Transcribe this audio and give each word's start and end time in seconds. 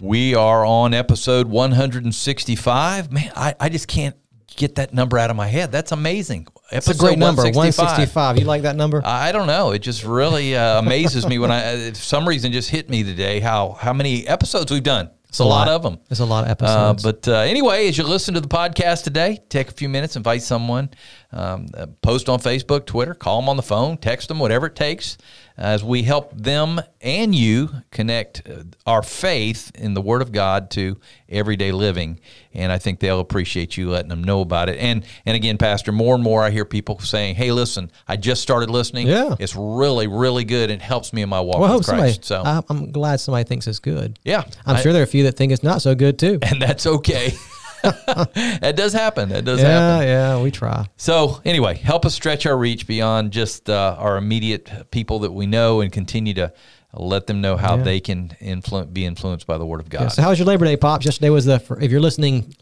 We 0.00 0.34
are 0.34 0.64
on 0.64 0.94
episode 0.94 1.46
165. 1.46 3.12
Man, 3.12 3.30
I, 3.36 3.54
I 3.60 3.68
just 3.68 3.86
can't 3.86 4.16
get 4.46 4.76
that 4.76 4.94
number 4.94 5.18
out 5.18 5.28
of 5.28 5.36
my 5.36 5.46
head. 5.46 5.70
That's 5.70 5.92
amazing. 5.92 6.48
It's 6.72 6.88
a 6.88 6.96
great 6.96 7.18
number, 7.18 7.42
165. 7.42 8.38
You 8.38 8.46
like 8.46 8.62
that 8.62 8.76
number? 8.76 9.02
I 9.04 9.30
don't 9.30 9.46
know. 9.46 9.72
It 9.72 9.80
just 9.80 10.02
really 10.02 10.56
uh, 10.56 10.78
amazes 10.78 11.26
me 11.26 11.38
when 11.38 11.50
I, 11.50 11.88
uh, 11.88 11.92
some 11.92 12.26
reason, 12.26 12.50
just 12.50 12.70
hit 12.70 12.88
me 12.88 13.02
today 13.02 13.40
how 13.40 13.72
how 13.72 13.92
many 13.92 14.26
episodes 14.26 14.70
we've 14.72 14.82
done. 14.82 15.10
It's 15.28 15.38
a, 15.38 15.42
a 15.42 15.44
lot. 15.44 15.66
lot. 15.66 15.68
of 15.68 15.82
them. 15.82 15.98
It's 16.10 16.20
a 16.20 16.24
lot 16.24 16.44
of 16.44 16.50
episodes. 16.50 17.04
Uh, 17.04 17.12
but 17.12 17.28
uh, 17.28 17.36
anyway, 17.40 17.86
as 17.86 17.96
you 17.96 18.04
listen 18.04 18.34
to 18.34 18.40
the 18.40 18.48
podcast 18.48 19.04
today, 19.04 19.38
take 19.48 19.68
a 19.68 19.72
few 19.72 19.88
minutes, 19.88 20.16
invite 20.16 20.42
someone, 20.42 20.90
um, 21.30 21.66
uh, 21.72 21.86
post 22.02 22.28
on 22.28 22.40
Facebook, 22.40 22.84
Twitter, 22.84 23.14
call 23.14 23.40
them 23.40 23.48
on 23.48 23.56
the 23.56 23.62
phone, 23.62 23.96
text 23.96 24.26
them, 24.26 24.40
whatever 24.40 24.66
it 24.66 24.74
takes 24.74 25.18
as 25.60 25.84
we 25.84 26.02
help 26.02 26.32
them 26.34 26.80
and 27.02 27.34
you 27.34 27.68
connect 27.90 28.48
uh, 28.48 28.62
our 28.86 29.02
faith 29.02 29.70
in 29.74 29.92
the 29.92 30.00
Word 30.00 30.22
of 30.22 30.32
God 30.32 30.70
to 30.72 30.98
everyday 31.28 31.70
living. 31.70 32.18
And 32.54 32.72
I 32.72 32.78
think 32.78 32.98
they'll 32.98 33.20
appreciate 33.20 33.76
you 33.76 33.90
letting 33.90 34.08
them 34.08 34.24
know 34.24 34.40
about 34.40 34.68
it. 34.70 34.78
And 34.78 35.04
and 35.26 35.36
again, 35.36 35.58
Pastor, 35.58 35.92
more 35.92 36.14
and 36.14 36.24
more 36.24 36.42
I 36.42 36.50
hear 36.50 36.64
people 36.64 36.98
saying, 36.98 37.36
"Hey, 37.36 37.52
listen, 37.52 37.92
I 38.08 38.16
just 38.16 38.42
started 38.42 38.70
listening. 38.70 39.06
Yeah, 39.06 39.36
it's 39.38 39.54
really, 39.54 40.08
really 40.08 40.44
good. 40.44 40.70
It 40.70 40.82
helps 40.82 41.12
me 41.12 41.22
in 41.22 41.28
my 41.28 41.40
walk 41.40 41.60
well, 41.60 41.76
with 41.78 41.86
Christ." 41.86 42.24
Somebody, 42.24 42.64
so 42.66 42.74
I'm 42.74 42.90
glad 42.90 43.20
somebody 43.20 43.44
thinks 43.44 43.68
it's 43.68 43.78
good. 43.78 44.18
Yeah, 44.24 44.42
I'm 44.66 44.76
I, 44.76 44.80
sure 44.80 44.92
there 44.92 45.02
are 45.02 45.04
a 45.04 45.08
few 45.08 45.24
that 45.24 45.36
think 45.36 45.52
it's 45.52 45.62
not 45.62 45.82
so 45.82 45.94
good 45.94 46.18
too, 46.18 46.38
and 46.42 46.60
that's 46.60 46.86
okay. 46.86 47.34
that 48.60 48.74
does 48.76 48.92
happen. 48.92 49.28
That 49.30 49.44
does 49.44 49.60
yeah, 49.60 49.68
happen. 49.68 50.08
Yeah, 50.08 50.36
yeah, 50.36 50.42
we 50.42 50.50
try. 50.50 50.86
So 50.96 51.40
anyway, 51.44 51.76
help 51.76 52.04
us 52.04 52.14
stretch 52.14 52.46
our 52.46 52.56
reach 52.56 52.86
beyond 52.86 53.32
just 53.32 53.68
uh, 53.70 53.96
our 53.98 54.16
immediate 54.16 54.90
people 54.90 55.20
that 55.20 55.32
we 55.32 55.46
know, 55.46 55.80
and 55.80 55.92
continue 55.92 56.34
to 56.34 56.52
let 56.92 57.26
them 57.26 57.40
know 57.40 57.56
how 57.56 57.76
yeah. 57.76 57.82
they 57.82 58.00
can 58.00 58.36
influ- 58.40 58.92
be 58.92 59.04
influenced 59.04 59.46
by 59.46 59.58
the 59.58 59.66
Word 59.66 59.80
of 59.80 59.88
God. 59.88 60.02
Yeah, 60.02 60.08
so, 60.08 60.22
how 60.22 60.30
was 60.30 60.38
your 60.38 60.46
Labor 60.46 60.64
Day, 60.64 60.76
pops? 60.76 61.04
Yesterday 61.04 61.30
was 61.30 61.44
the. 61.44 61.62
If 61.80 61.90
you're 61.90 62.00
listening 62.00 62.54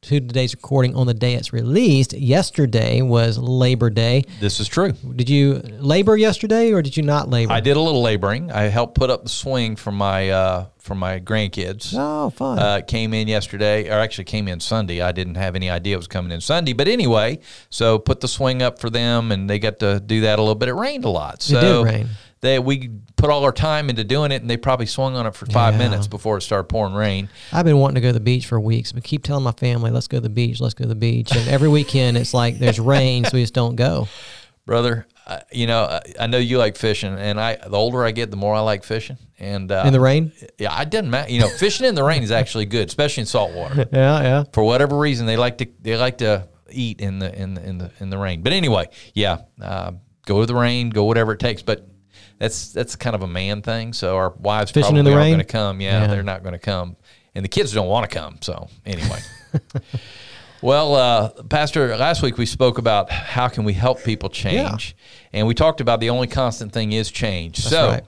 to 0.00 0.20
today's 0.20 0.54
recording 0.54 0.94
on 0.94 1.08
the 1.08 1.14
day 1.14 1.34
it's 1.34 1.52
released. 1.52 2.12
Yesterday 2.12 3.02
was 3.02 3.36
Labor 3.36 3.90
Day. 3.90 4.24
This 4.38 4.60
is 4.60 4.68
true. 4.68 4.92
Did 4.92 5.28
you 5.28 5.54
labor 5.80 6.16
yesterday 6.16 6.72
or 6.72 6.82
did 6.82 6.96
you 6.96 7.02
not 7.02 7.28
labor? 7.28 7.52
I 7.52 7.58
did 7.58 7.76
a 7.76 7.80
little 7.80 8.00
laboring. 8.00 8.52
I 8.52 8.62
helped 8.62 8.94
put 8.94 9.10
up 9.10 9.24
the 9.24 9.28
swing 9.28 9.74
for 9.74 9.90
my 9.90 10.30
uh, 10.30 10.66
for 10.78 10.94
my 10.94 11.18
grandkids. 11.18 11.94
Oh, 11.96 12.30
fun! 12.30 12.58
Uh, 12.60 12.80
came 12.80 13.12
in 13.12 13.26
yesterday, 13.26 13.88
or 13.90 13.94
actually 13.94 14.24
came 14.24 14.46
in 14.46 14.60
Sunday. 14.60 15.02
I 15.02 15.10
didn't 15.10 15.34
have 15.34 15.56
any 15.56 15.68
idea 15.68 15.94
it 15.94 15.98
was 15.98 16.06
coming 16.06 16.30
in 16.30 16.40
Sunday, 16.40 16.72
but 16.72 16.86
anyway, 16.86 17.40
so 17.68 17.98
put 17.98 18.20
the 18.20 18.28
swing 18.28 18.62
up 18.62 18.78
for 18.78 18.90
them, 18.90 19.32
and 19.32 19.50
they 19.50 19.58
got 19.58 19.80
to 19.80 19.98
do 20.00 20.20
that 20.22 20.38
a 20.38 20.42
little 20.42 20.54
bit. 20.54 20.68
It 20.68 20.74
rained 20.74 21.04
a 21.04 21.10
lot, 21.10 21.42
so 21.42 21.58
it 21.58 21.60
did 21.60 21.92
rain 21.92 22.08
they 22.40 22.58
we 22.58 22.90
put 23.16 23.30
all 23.30 23.44
our 23.44 23.52
time 23.52 23.90
into 23.90 24.04
doing 24.04 24.32
it, 24.32 24.40
and 24.40 24.50
they 24.50 24.56
probably 24.56 24.86
swung 24.86 25.16
on 25.16 25.26
it 25.26 25.34
for 25.34 25.46
five 25.46 25.74
yeah. 25.74 25.78
minutes 25.78 26.06
before 26.06 26.38
it 26.38 26.42
started 26.42 26.64
pouring 26.64 26.94
rain. 26.94 27.28
I've 27.52 27.64
been 27.64 27.78
wanting 27.78 27.96
to 27.96 28.00
go 28.00 28.08
to 28.08 28.12
the 28.12 28.20
beach 28.20 28.46
for 28.46 28.60
weeks, 28.60 28.92
but 28.92 29.02
keep 29.04 29.24
telling 29.24 29.44
my 29.44 29.52
family, 29.52 29.90
"Let's 29.90 30.08
go 30.08 30.18
to 30.18 30.22
the 30.22 30.28
beach, 30.28 30.60
let's 30.60 30.74
go 30.74 30.84
to 30.84 30.88
the 30.88 30.94
beach." 30.94 31.34
And 31.34 31.48
every 31.48 31.68
weekend, 31.68 32.16
it's 32.16 32.34
like 32.34 32.58
there's 32.58 32.80
rain, 32.80 33.24
so 33.24 33.30
we 33.34 33.42
just 33.42 33.54
don't 33.54 33.76
go. 33.76 34.08
Brother, 34.66 35.06
uh, 35.26 35.40
you 35.52 35.66
know, 35.66 35.84
I, 35.84 36.00
I 36.20 36.26
know 36.26 36.38
you 36.38 36.58
like 36.58 36.76
fishing, 36.76 37.14
and 37.14 37.40
I 37.40 37.56
the 37.56 37.76
older 37.76 38.04
I 38.04 38.12
get, 38.12 38.30
the 38.30 38.36
more 38.36 38.54
I 38.54 38.60
like 38.60 38.84
fishing. 38.84 39.18
And 39.38 39.70
uh, 39.70 39.84
in 39.86 39.92
the 39.92 40.00
rain, 40.00 40.32
yeah, 40.58 40.74
I 40.74 40.84
didn't 40.84 41.10
matter. 41.10 41.30
You 41.30 41.40
know, 41.40 41.48
fishing 41.48 41.86
in 41.86 41.94
the 41.94 42.04
rain 42.04 42.22
is 42.22 42.30
actually 42.30 42.66
good, 42.66 42.88
especially 42.88 43.22
in 43.22 43.26
salt 43.26 43.52
water. 43.52 43.88
yeah, 43.92 44.22
yeah. 44.22 44.44
For 44.52 44.62
whatever 44.62 44.96
reason, 44.96 45.26
they 45.26 45.36
like 45.36 45.58
to 45.58 45.68
they 45.80 45.96
like 45.96 46.18
to 46.18 46.48
eat 46.70 47.00
in 47.00 47.18
the 47.18 47.34
in 47.34 47.54
the 47.54 47.66
in 47.66 47.78
the 47.78 47.90
in 48.00 48.10
the 48.10 48.18
rain. 48.18 48.42
But 48.42 48.52
anyway, 48.52 48.88
yeah, 49.14 49.42
uh, 49.60 49.92
go 50.26 50.40
to 50.40 50.46
the 50.46 50.54
rain, 50.54 50.90
go 50.90 51.04
whatever 51.04 51.32
it 51.32 51.40
takes. 51.40 51.62
But 51.62 51.86
that's 52.38 52.72
that's 52.72 52.96
kind 52.96 53.16
of 53.16 53.22
a 53.22 53.26
man 53.26 53.62
thing. 53.62 53.92
So 53.92 54.16
our 54.16 54.30
wives 54.30 54.70
Fishing 54.70 54.94
probably 54.94 55.00
in 55.00 55.04
the 55.04 55.12
aren't 55.12 55.22
rain? 55.22 55.32
going 55.34 55.46
to 55.46 55.52
come. 55.52 55.80
Yeah, 55.80 56.02
yeah, 56.02 56.06
they're 56.06 56.22
not 56.22 56.42
going 56.42 56.52
to 56.52 56.58
come, 56.58 56.96
and 57.34 57.44
the 57.44 57.48
kids 57.48 57.72
don't 57.72 57.88
want 57.88 58.08
to 58.08 58.16
come. 58.16 58.38
So 58.40 58.68
anyway. 58.86 59.20
well, 60.62 60.94
uh, 60.94 61.42
Pastor, 61.44 61.96
last 61.96 62.22
week 62.22 62.38
we 62.38 62.46
spoke 62.46 62.78
about 62.78 63.10
how 63.10 63.48
can 63.48 63.64
we 63.64 63.72
help 63.72 64.02
people 64.04 64.28
change, 64.28 64.96
yeah. 65.32 65.40
and 65.40 65.46
we 65.46 65.54
talked 65.54 65.80
about 65.80 66.00
the 66.00 66.10
only 66.10 66.28
constant 66.28 66.72
thing 66.72 66.92
is 66.92 67.10
change. 67.10 67.58
That's 67.58 67.70
so 67.70 67.88
right. 67.88 68.04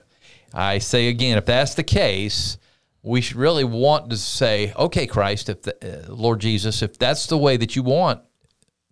I 0.53 0.79
say 0.79 1.09
again, 1.09 1.39
if 1.39 1.47
that's 1.47 1.75
the 1.75 1.85
case, 1.85 2.59
we 3.03 3.21
should 3.21 3.37
really 3.37 3.65
want 3.65 4.11
to 4.11 4.17
say, 4.17 4.73
okay, 4.77 5.07
Christ, 5.07 5.49
if 5.49 5.63
the, 5.63 6.09
uh, 6.09 6.13
Lord 6.13 6.41
Jesus, 6.41 6.83
if 6.83 6.99
that's 6.99 7.27
the 7.27 7.39
way 7.39 7.57
that 7.57 7.77
you 7.77 7.83
want 7.83 8.23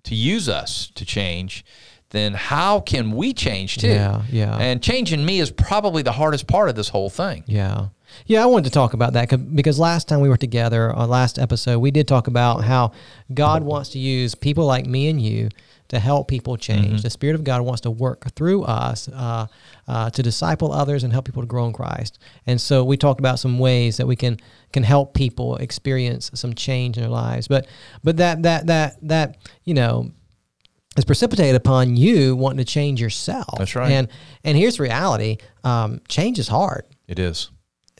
to 0.05 0.15
use 0.15 0.49
us 0.49 0.91
to 0.95 1.05
change, 1.05 1.65
then 2.11 2.35
how 2.35 2.81
can 2.81 3.13
we 3.13 3.33
change 3.35 3.79
too? 3.79 3.89
Yeah, 3.89 4.23
yeah. 4.31 4.57
And 4.57 4.83
changing 4.83 5.25
me 5.25 5.41
is 5.41 5.51
probably 5.51 6.03
the 6.03 6.13
hardest 6.13 6.47
part 6.47 6.69
of 6.69 6.75
this 6.75 6.89
whole 6.89 7.11
thing. 7.11 7.45
Yeah. 7.47 7.89
Yeah, 8.27 8.43
I 8.43 8.47
wanted 8.47 8.65
to 8.65 8.71
talk 8.71 8.95
about 8.95 9.13
that 9.13 9.55
because 9.55 9.79
last 9.79 10.09
time 10.09 10.21
we 10.21 10.31
were 10.31 10.39
together, 10.39 10.91
our 10.91 11.07
last 11.07 11.39
episode, 11.39 11.79
we 11.81 11.91
did 11.91 12.09
talk 12.09 12.27
about 12.27 12.65
how 12.65 12.93
God 13.33 13.63
wants 13.63 13.91
to 13.91 13.99
use 13.99 14.35
people 14.35 14.65
like 14.65 14.87
me 14.87 15.09
and 15.09 15.21
you 15.21 15.51
to 15.89 15.99
help 15.99 16.29
people 16.29 16.57
change. 16.57 16.87
Mm-hmm. 16.87 17.03
The 17.03 17.11
Spirit 17.11 17.35
of 17.35 17.45
God 17.45 17.63
wants 17.63 17.81
to 17.83 17.91
work 17.91 18.31
through 18.35 18.65
us 18.65 19.09
uh, 19.09 19.47
uh, 19.87 20.11
to 20.11 20.23
disciple 20.23 20.73
others 20.73 21.03
and 21.03 21.13
help 21.13 21.25
people 21.25 21.43
to 21.43 21.47
grow 21.47 21.67
in 21.67 21.73
Christ. 21.73 22.19
And 22.47 22.61
so 22.61 22.85
we 22.85 22.97
talked 22.97 23.21
about 23.21 23.39
some 23.39 23.59
ways 23.59 23.97
that 23.97 24.07
we 24.07 24.17
can 24.17 24.39
can 24.73 24.83
help 24.83 25.15
people 25.15 25.57
experience 25.57 26.31
some 26.35 26.55
change 26.55 26.99
in 26.99 27.03
their 27.03 27.11
lives. 27.11 27.49
But 27.49 27.67
but 28.05 28.19
that 28.19 28.43
that 28.43 28.67
that 28.67 28.97
that 29.03 29.39
you 29.65 29.75
know 29.75 30.13
is 30.99 31.05
precipitated 31.05 31.55
upon 31.55 31.97
you 31.97 32.37
wanting 32.37 32.59
to 32.59 32.65
change 32.65 33.01
yourself. 33.01 33.55
That's 33.57 33.75
right. 33.75 33.91
And 33.91 34.09
and 34.45 34.59
here's 34.59 34.77
the 34.77 34.83
reality: 34.83 35.39
um, 35.65 36.01
change 36.09 36.39
is 36.39 36.49
hard. 36.49 36.85
It 37.07 37.19
is. 37.19 37.51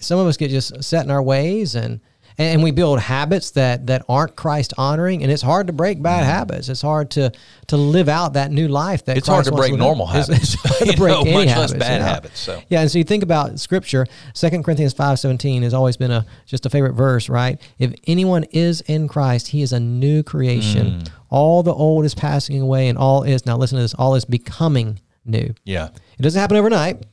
Some 0.01 0.19
of 0.19 0.27
us 0.27 0.37
get 0.37 0.51
just 0.51 0.83
set 0.85 1.05
in 1.05 1.11
our 1.11 1.23
ways, 1.23 1.75
and 1.75 2.01
and 2.39 2.63
we 2.63 2.71
build 2.71 3.01
habits 3.01 3.51
that 3.53 3.89
that 3.89 4.05
aren't 4.09 4.37
Christ 4.37 4.73
honoring, 4.79 5.25
and 5.25 5.33
it's 5.33 5.43
hard 5.43 5.67
to 5.67 5.73
break 5.73 6.01
bad 6.01 6.23
mm-hmm. 6.23 6.31
habits. 6.31 6.69
It's 6.69 6.81
hard 6.83 7.11
to 7.13 7.33
to 7.67 7.77
live 7.77 8.09
out 8.09 8.35
that 8.35 8.53
new 8.53 8.69
life 8.69 9.05
that 9.07 9.17
it's 9.17 9.27
Christ 9.27 9.51
hard 9.51 9.57
to 9.57 9.61
break 9.61 9.77
normal 9.77 10.07
habits. 10.07 10.55
It's, 10.55 10.55
hard 10.55 10.91
to 10.91 10.97
break 10.97 11.13
know, 11.15 11.23
any 11.23 11.47
habits, 11.49 11.75
bad 11.75 12.01
habits. 12.01 12.39
So 12.39 12.63
yeah, 12.69 12.81
and 12.81 12.91
so 12.91 12.99
you 12.99 13.05
think 13.05 13.25
about 13.25 13.59
Scripture. 13.59 14.07
Second 14.35 14.63
Corinthians 14.63 14.93
five 14.93 15.19
seventeen 15.19 15.65
has 15.65 15.75
always 15.75 15.97
been 15.97 16.13
a 16.13 16.25
just 16.47 16.65
a 16.65 16.71
favorite 16.71 16.93
verse, 16.93 17.29
right? 17.29 17.61
If 17.79 17.93
anyone 18.07 18.45
is 18.45 18.83
in 18.83 19.09
Christ, 19.09 19.49
he 19.49 19.63
is 19.63 19.73
a 19.73 19.81
new 19.81 20.23
creation. 20.23 21.01
Mm. 21.01 21.11
All 21.31 21.65
the 21.65 21.75
old 21.75 22.05
is 22.05 22.15
passing 22.15 22.61
away, 22.61 22.89
and 22.89 22.97
all 22.97 23.25
is 23.25 23.47
now. 23.47 23.57
Listen 23.57 23.77
to 23.77 23.83
this: 23.83 23.95
all 23.95 24.15
is 24.15 24.25
becoming 24.25 25.01
new. 25.25 25.55
Yeah, 25.65 25.89
it 26.19 26.23
doesn't 26.23 26.41
happen 26.41 26.57
overnight, 26.57 27.05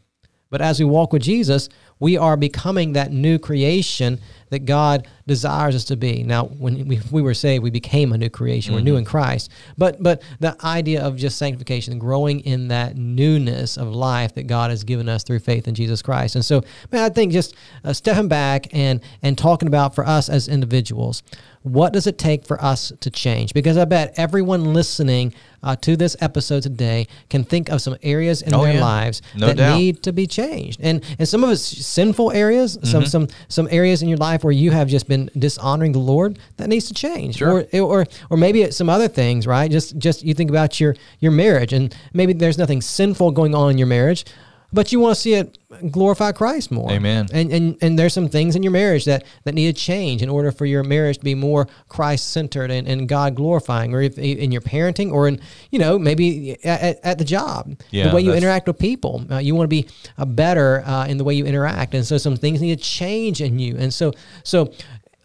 but 0.51 0.61
as 0.61 0.79
we 0.79 0.85
walk 0.85 1.13
with 1.13 1.23
Jesus, 1.23 1.67
we 2.05 2.17
are 2.17 2.37
becoming 2.37 2.93
that 2.93 3.11
new 3.11 3.39
creation 3.39 4.19
that 4.51 4.59
God 4.59 5.07
desires 5.25 5.73
us 5.73 5.85
to 5.85 5.97
be. 5.97 6.21
Now, 6.21 6.45
when 6.45 6.87
we, 6.87 7.01
we 7.11 7.23
were 7.23 7.33
saved, 7.33 7.63
we 7.63 7.71
became 7.71 8.13
a 8.13 8.17
new 8.19 8.29
creation. 8.29 8.69
Mm-hmm. 8.69 8.77
We're 8.77 8.83
new 8.83 8.91
mm-hmm. 8.91 8.99
in 8.99 9.05
Christ. 9.05 9.51
But 9.75 10.03
but 10.03 10.21
the 10.39 10.55
idea 10.63 11.03
of 11.03 11.17
just 11.17 11.39
sanctification, 11.39 11.97
growing 11.97 12.41
in 12.41 12.67
that 12.67 12.95
newness 12.95 13.75
of 13.75 13.87
life 13.87 14.35
that 14.35 14.43
God 14.43 14.69
has 14.69 14.83
given 14.83 15.09
us 15.09 15.23
through 15.23 15.39
faith 15.39 15.67
in 15.67 15.73
Jesus 15.73 16.03
Christ. 16.03 16.35
And 16.35 16.45
so, 16.45 16.61
man, 16.91 17.01
I 17.01 17.09
think 17.09 17.33
just 17.33 17.55
uh, 17.83 17.91
stepping 17.91 18.27
back 18.27 18.67
and 18.71 19.01
and 19.23 19.35
talking 19.35 19.67
about 19.67 19.95
for 19.95 20.05
us 20.05 20.29
as 20.29 20.47
individuals, 20.47 21.23
what 21.63 21.91
does 21.91 22.05
it 22.05 22.19
take 22.19 22.45
for 22.45 22.63
us 22.63 22.93
to 22.99 23.09
change? 23.09 23.51
Because 23.51 23.79
I 23.79 23.85
bet 23.85 24.13
everyone 24.17 24.75
listening 24.75 25.33
uh, 25.65 25.75
to 25.75 25.97
this 25.97 26.15
episode 26.21 26.63
today 26.63 27.07
can 27.29 27.43
think 27.43 27.69
of 27.69 27.81
some 27.81 27.97
areas 28.03 28.41
in 28.41 28.53
oh, 28.53 28.63
their 28.63 28.75
yeah. 28.75 28.81
lives 28.81 29.21
no 29.35 29.47
that 29.47 29.57
doubt. 29.57 29.77
need 29.77 30.03
to 30.03 30.13
be 30.13 30.27
changed, 30.27 30.79
and 30.81 31.03
and 31.19 31.27
some 31.27 31.43
of 31.43 31.49
it's 31.49 31.61
sinful 31.61 32.31
areas, 32.31 32.77
mm-hmm. 32.77 32.87
some 32.87 33.05
some 33.05 33.27
some 33.49 33.67
areas 33.71 34.01
in 34.01 34.07
your 34.07 34.17
life 34.19 34.43
where 34.43 34.53
you 34.53 34.71
have 34.71 34.87
just 34.87 35.07
been 35.07 35.29
dishonoring 35.37 35.91
the 35.91 35.99
Lord 35.99 36.39
that 36.57 36.69
needs 36.69 36.87
to 36.87 36.93
change, 36.93 37.37
sure. 37.37 37.65
or 37.73 37.81
or 37.81 38.05
or 38.29 38.37
maybe 38.37 38.61
it's 38.61 38.77
some 38.77 38.89
other 38.89 39.07
things, 39.07 39.47
right? 39.47 39.69
Just 39.69 39.97
just 39.97 40.23
you 40.23 40.33
think 40.33 40.49
about 40.49 40.79
your 40.79 40.95
your 41.19 41.31
marriage, 41.31 41.73
and 41.73 41.95
maybe 42.13 42.33
there's 42.33 42.57
nothing 42.57 42.81
sinful 42.81 43.31
going 43.31 43.55
on 43.55 43.71
in 43.71 43.77
your 43.77 43.87
marriage, 43.87 44.25
but 44.75 44.91
you 44.91 44.99
want 44.99 45.15
to 45.15 45.21
see 45.21 45.33
it 45.33 45.57
glorify 45.91 46.31
Christ 46.31 46.71
more. 46.71 46.91
Amen. 46.91 47.27
And 47.33 47.51
and 47.51 47.77
and 47.81 47.97
there's 47.97 48.13
some 48.13 48.29
things 48.29 48.55
in 48.55 48.63
your 48.63 48.71
marriage 48.71 49.05
that 49.05 49.23
that 49.45 49.55
need 49.55 49.75
to 49.75 49.81
change 49.81 50.21
in 50.21 50.29
order 50.29 50.51
for 50.51 50.65
your 50.65 50.83
marriage 50.83 51.17
to 51.17 51.23
be 51.23 51.35
more 51.35 51.67
Christ 51.87 52.29
centered 52.31 52.69
and, 52.69 52.87
and 52.87 53.09
God 53.09 53.35
glorifying, 53.35 53.93
or 53.93 54.01
if 54.01 54.17
in 54.17 54.51
your 54.51 54.61
parenting, 54.61 55.11
or 55.11 55.27
in 55.27 55.39
you 55.71 55.79
know 55.79 55.97
maybe 55.97 56.63
at, 56.65 56.99
at 57.03 57.17
the 57.17 57.25
job, 57.25 57.79
yeah, 57.91 58.09
the 58.09 58.15
way 58.15 58.21
you 58.21 58.33
interact 58.33 58.67
with 58.67 58.77
people. 58.77 59.25
Uh, 59.31 59.37
you 59.37 59.55
want 59.55 59.65
to 59.65 59.75
be 59.81 59.87
uh, 60.17 60.25
better 60.25 60.83
uh, 60.85 61.07
in 61.07 61.17
the 61.17 61.23
way 61.23 61.33
you 61.33 61.45
interact, 61.45 61.93
and 61.95 62.05
so 62.05 62.17
some 62.17 62.35
things 62.35 62.61
need 62.61 62.77
to 62.77 62.83
change 62.83 63.41
in 63.41 63.57
you. 63.57 63.75
And 63.77 63.93
so 63.93 64.13
so 64.43 64.71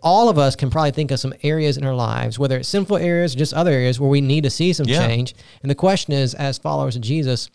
all 0.02 0.28
of 0.30 0.38
us 0.38 0.56
can 0.56 0.70
probably 0.70 0.92
think 0.92 1.10
of 1.10 1.20
some 1.20 1.34
areas 1.42 1.76
in 1.76 1.84
our 1.84 1.94
lives, 1.94 2.38
whether 2.38 2.56
it's 2.56 2.68
sinful 2.68 2.96
areas 2.96 3.34
or 3.34 3.38
just 3.38 3.52
other 3.52 3.70
areas 3.70 4.00
where 4.00 4.08
we 4.08 4.20
need 4.20 4.44
to 4.44 4.50
see 4.50 4.72
some 4.72 4.86
Yeah. 4.88 5.06
change. 5.06 5.34
And 5.62 5.70
the 5.70 5.74
question 5.74 6.14
is, 6.14 6.34
as 6.34 6.56
followers 6.56 6.96
of 6.96 7.02
Jesus, 7.02 7.50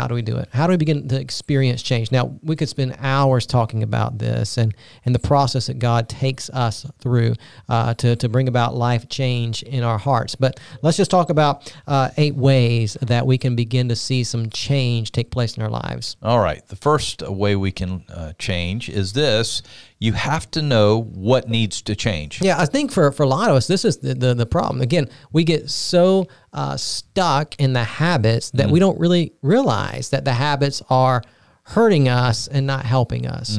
how 0.00 0.06
do 0.06 0.14
we 0.14 0.22
do 0.22 0.38
it? 0.38 0.48
How 0.50 0.66
do 0.66 0.70
we 0.70 0.78
begin 0.78 1.08
to 1.08 1.20
experience 1.20 1.82
change? 1.82 2.10
Now, 2.10 2.38
we 2.42 2.56
could 2.56 2.70
spend 2.70 2.96
hours 3.00 3.44
talking 3.44 3.82
about 3.82 4.18
this 4.18 4.56
and, 4.56 4.74
and 5.04 5.14
the 5.14 5.18
process 5.18 5.66
that 5.66 5.78
God 5.78 6.08
takes 6.08 6.48
us 6.48 6.86
through 7.00 7.34
uh, 7.68 7.92
to, 7.94 8.16
to 8.16 8.28
bring 8.30 8.48
about 8.48 8.74
life 8.74 9.10
change 9.10 9.62
in 9.62 9.82
our 9.82 9.98
hearts. 9.98 10.36
But 10.36 10.58
let's 10.80 10.96
just 10.96 11.10
talk 11.10 11.28
about 11.28 11.70
uh, 11.86 12.08
eight 12.16 12.34
ways 12.34 12.96
that 13.02 13.26
we 13.26 13.36
can 13.36 13.56
begin 13.56 13.90
to 13.90 13.96
see 13.96 14.24
some 14.24 14.48
change 14.48 15.12
take 15.12 15.30
place 15.30 15.58
in 15.58 15.62
our 15.62 15.68
lives. 15.68 16.16
All 16.22 16.40
right. 16.40 16.66
The 16.66 16.76
first 16.76 17.20
way 17.20 17.54
we 17.54 17.70
can 17.70 18.04
uh, 18.08 18.32
change 18.38 18.88
is 18.88 19.12
this 19.12 19.62
you 20.00 20.14
have 20.14 20.50
to 20.50 20.62
know 20.62 21.02
what 21.02 21.50
needs 21.50 21.82
to 21.82 21.94
change. 21.94 22.40
Yeah, 22.40 22.58
I 22.58 22.64
think 22.64 22.90
for, 22.90 23.12
for 23.12 23.22
a 23.22 23.28
lot 23.28 23.50
of 23.50 23.56
us, 23.56 23.66
this 23.66 23.84
is 23.84 23.98
the, 23.98 24.14
the, 24.14 24.32
the 24.32 24.46
problem. 24.46 24.80
Again, 24.80 25.10
we 25.30 25.44
get 25.44 25.68
so 25.68 26.26
uh, 26.52 26.76
stuck 26.76 27.54
in 27.60 27.72
the 27.72 27.84
habits 27.84 28.50
that 28.52 28.70
we 28.70 28.80
don't 28.80 28.98
really 28.98 29.32
realize 29.42 30.10
that 30.10 30.24
the 30.24 30.32
habits 30.32 30.82
are 30.90 31.22
hurting 31.64 32.08
us 32.08 32.48
and 32.48 32.66
not 32.66 32.84
helping 32.84 33.26
us. 33.26 33.58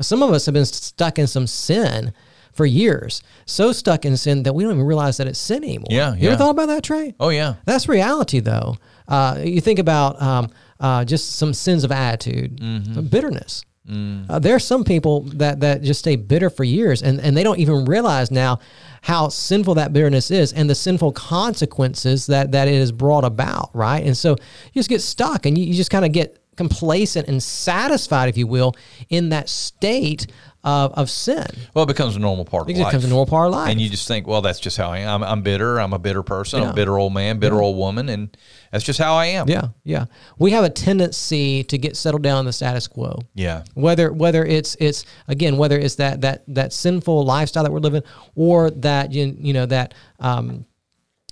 Some 0.00 0.22
of 0.22 0.30
us 0.30 0.46
have 0.46 0.54
been 0.54 0.64
stuck 0.64 1.18
in 1.18 1.26
some 1.26 1.46
sin 1.46 2.14
for 2.52 2.64
years, 2.66 3.22
so 3.46 3.70
stuck 3.72 4.04
in 4.04 4.16
sin 4.16 4.42
that 4.44 4.54
we 4.54 4.64
don't 4.64 4.72
even 4.72 4.84
realize 4.86 5.18
that 5.18 5.26
it's 5.26 5.38
sin 5.38 5.62
anymore. 5.62 5.86
Yeah, 5.90 6.14
You 6.14 6.22
yeah. 6.22 6.28
ever 6.30 6.36
thought 6.38 6.50
about 6.50 6.66
that, 6.66 6.82
Trey? 6.82 7.14
Oh, 7.20 7.28
yeah. 7.28 7.54
That's 7.64 7.88
reality, 7.88 8.40
though. 8.40 8.76
Uh, 9.06 9.40
you 9.44 9.60
think 9.60 9.78
about 9.78 10.20
um, 10.20 10.50
uh, 10.80 11.04
just 11.04 11.36
some 11.36 11.52
sins 11.54 11.84
of 11.84 11.92
attitude, 11.92 13.10
bitterness. 13.10 13.64
Uh, 14.28 14.38
there 14.38 14.54
are 14.54 14.60
some 14.60 14.84
people 14.84 15.22
that, 15.22 15.60
that 15.60 15.82
just 15.82 16.00
stay 16.00 16.16
bitter 16.16 16.48
for 16.48 16.64
years 16.64 17.02
and, 17.02 17.20
and 17.20 17.36
they 17.36 17.42
don't 17.42 17.58
even 17.58 17.84
realize 17.84 18.30
now 18.30 18.60
how 19.02 19.28
sinful 19.28 19.74
that 19.74 19.92
bitterness 19.92 20.30
is 20.30 20.52
and 20.52 20.70
the 20.70 20.74
sinful 20.74 21.12
consequences 21.12 22.26
that, 22.26 22.52
that 22.52 22.68
it 22.68 22.78
has 22.78 22.92
brought 22.92 23.24
about, 23.24 23.70
right? 23.74 24.04
And 24.04 24.16
so 24.16 24.32
you 24.32 24.78
just 24.78 24.88
get 24.88 25.00
stuck 25.00 25.46
and 25.46 25.58
you, 25.58 25.64
you 25.64 25.74
just 25.74 25.90
kind 25.90 26.04
of 26.04 26.12
get 26.12 26.39
complacent 26.60 27.26
and 27.26 27.42
satisfied, 27.42 28.28
if 28.28 28.36
you 28.36 28.46
will, 28.46 28.74
in 29.08 29.30
that 29.30 29.48
state 29.48 30.26
of, 30.62 30.92
of 30.92 31.08
sin. 31.08 31.46
Well, 31.72 31.84
it 31.84 31.86
becomes 31.86 32.16
a 32.16 32.18
normal 32.18 32.44
part 32.44 32.64
of 32.64 32.68
It 32.68 32.76
life. 32.76 32.88
becomes 32.88 33.04
a 33.06 33.08
normal 33.08 33.24
part 33.24 33.46
of 33.48 33.54
life. 33.54 33.70
And 33.70 33.80
you 33.80 33.88
just 33.88 34.06
think, 34.06 34.26
well, 34.26 34.42
that's 34.42 34.60
just 34.60 34.76
how 34.76 34.90
I 34.90 34.98
am. 34.98 35.22
I'm, 35.22 35.30
I'm 35.32 35.42
bitter. 35.42 35.80
I'm 35.80 35.94
a 35.94 35.98
bitter 35.98 36.22
person. 36.22 36.60
I'm 36.60 36.66
Yeah. 36.66 36.72
a 36.72 36.74
bitter 36.74 36.98
old 36.98 37.14
man, 37.14 37.38
bitter 37.38 37.62
old 37.62 37.78
woman. 37.78 38.10
And 38.10 38.36
that's 38.70 38.84
just 38.84 38.98
how 38.98 39.14
I 39.14 39.26
am. 39.38 39.48
yeah, 39.48 39.68
yeah. 39.84 40.04
We 40.38 40.50
have 40.50 40.64
a 40.64 40.68
tendency 40.68 41.64
to 41.64 41.78
get 41.78 41.96
settled 41.96 42.22
down 42.22 42.40
in 42.40 42.44
the 42.44 42.52
status 42.52 42.86
quo. 42.88 43.20
Yeah. 43.34 43.62
whether 43.72 44.12
whether 44.12 44.44
it's 44.44 44.76
it's 44.80 45.06
again 45.28 45.56
whether 45.56 45.78
it's 45.78 45.94
that 45.94 46.20
that 46.20 46.44
that 46.48 46.74
sinful 46.74 47.24
lifestyle 47.24 47.62
that 47.64 47.72
we're 47.72 47.78
living 47.78 48.02
or 48.34 48.70
that 48.70 49.12
you, 49.12 49.34
you 49.40 49.54
know 49.54 49.64
that 49.64 49.94
um 50.18 50.66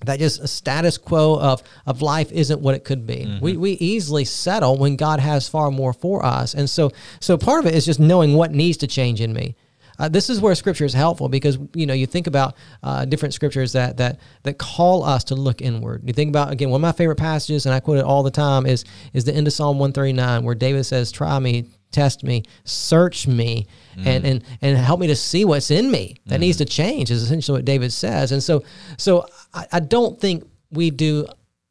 that 0.05 0.19
just 0.19 0.41
a 0.41 0.49
status 0.49 0.99
quo 0.99 1.39
of 1.39 1.63
of 1.87 2.03
life 2.03 2.31
isn't 2.33 2.61
what 2.61 2.75
it 2.75 2.85
could 2.85 3.07
be. 3.07 3.25
Mm-hmm. 3.27 3.45
We 3.45 3.57
we 3.57 3.73
easily 3.73 4.25
settle 4.25 4.77
when 4.77 4.97
God 4.97 5.21
has 5.21 5.49
far 5.49 5.71
more 5.71 5.93
for 5.93 6.25
us. 6.25 6.55
And 6.55 6.69
so 6.69 6.93
so 7.21 7.37
part 7.37 7.61
of 7.61 7.67
it 7.67 7.75
is 7.75 7.85
just 7.85 8.01
knowing 8.01 8.35
what 8.35 8.53
needs 8.53 8.77
to 8.79 8.87
change 8.87 9.21
in 9.21 9.33
me. 9.33 9.57
Uh, 9.99 10.09
this 10.09 10.31
is 10.31 10.41
where 10.41 10.55
scripture 10.55 10.85
is 10.85 10.95
helpful 10.95 11.29
because 11.29 11.59
you 11.75 11.87
know 11.87 11.95
you 11.95 12.07
think 12.07 12.27
about 12.27 12.55
uh, 12.83 13.05
different 13.05 13.35
scriptures 13.35 13.73
that 13.73 13.97
that 13.97 14.21
that 14.45 14.59
call 14.59 15.03
us 15.05 15.25
to 15.25 15.35
look 15.35 15.61
inward. 15.61 16.03
You 16.07 16.13
think 16.13 16.29
about 16.29 16.53
again 16.53 16.71
one 16.71 16.79
of 16.79 16.83
my 16.83 16.93
favorite 16.93 17.17
passages, 17.17 17.67
and 17.67 17.75
I 17.75 17.81
quote 17.81 17.99
it 17.99 18.05
all 18.05 18.23
the 18.23 18.31
time 18.31 18.67
is 18.67 18.85
is 19.13 19.25
the 19.25 19.35
end 19.35 19.47
of 19.47 19.53
Psalm 19.53 19.79
one 19.79 19.93
thirty 19.93 20.13
nine 20.13 20.45
where 20.45 20.55
David 20.55 20.85
says, 20.85 21.11
"Try 21.11 21.39
me, 21.39 21.67
test 21.91 22.23
me, 22.23 22.45
search 22.65 23.27
me, 23.27 23.67
and 23.97 24.25
and 24.25 24.45
and 24.63 24.79
help 24.79 25.01
me 25.01 25.09
to 25.09 25.17
see 25.17 25.45
what's 25.45 25.71
in 25.71 25.91
me 25.91 26.17
that 26.27 26.39
needs 26.39 26.59
to 26.59 26.65
change." 26.65 27.11
Is 27.11 27.23
essentially 27.23 27.59
what 27.59 27.65
David 27.65 27.93
says, 27.93 28.31
and 28.31 28.43
so 28.43 28.63
so 28.97 29.27
I, 29.53 29.67
I 29.73 29.81
don't 29.81 30.21
think 30.21 30.45
we 30.71 30.91
do 30.91 31.27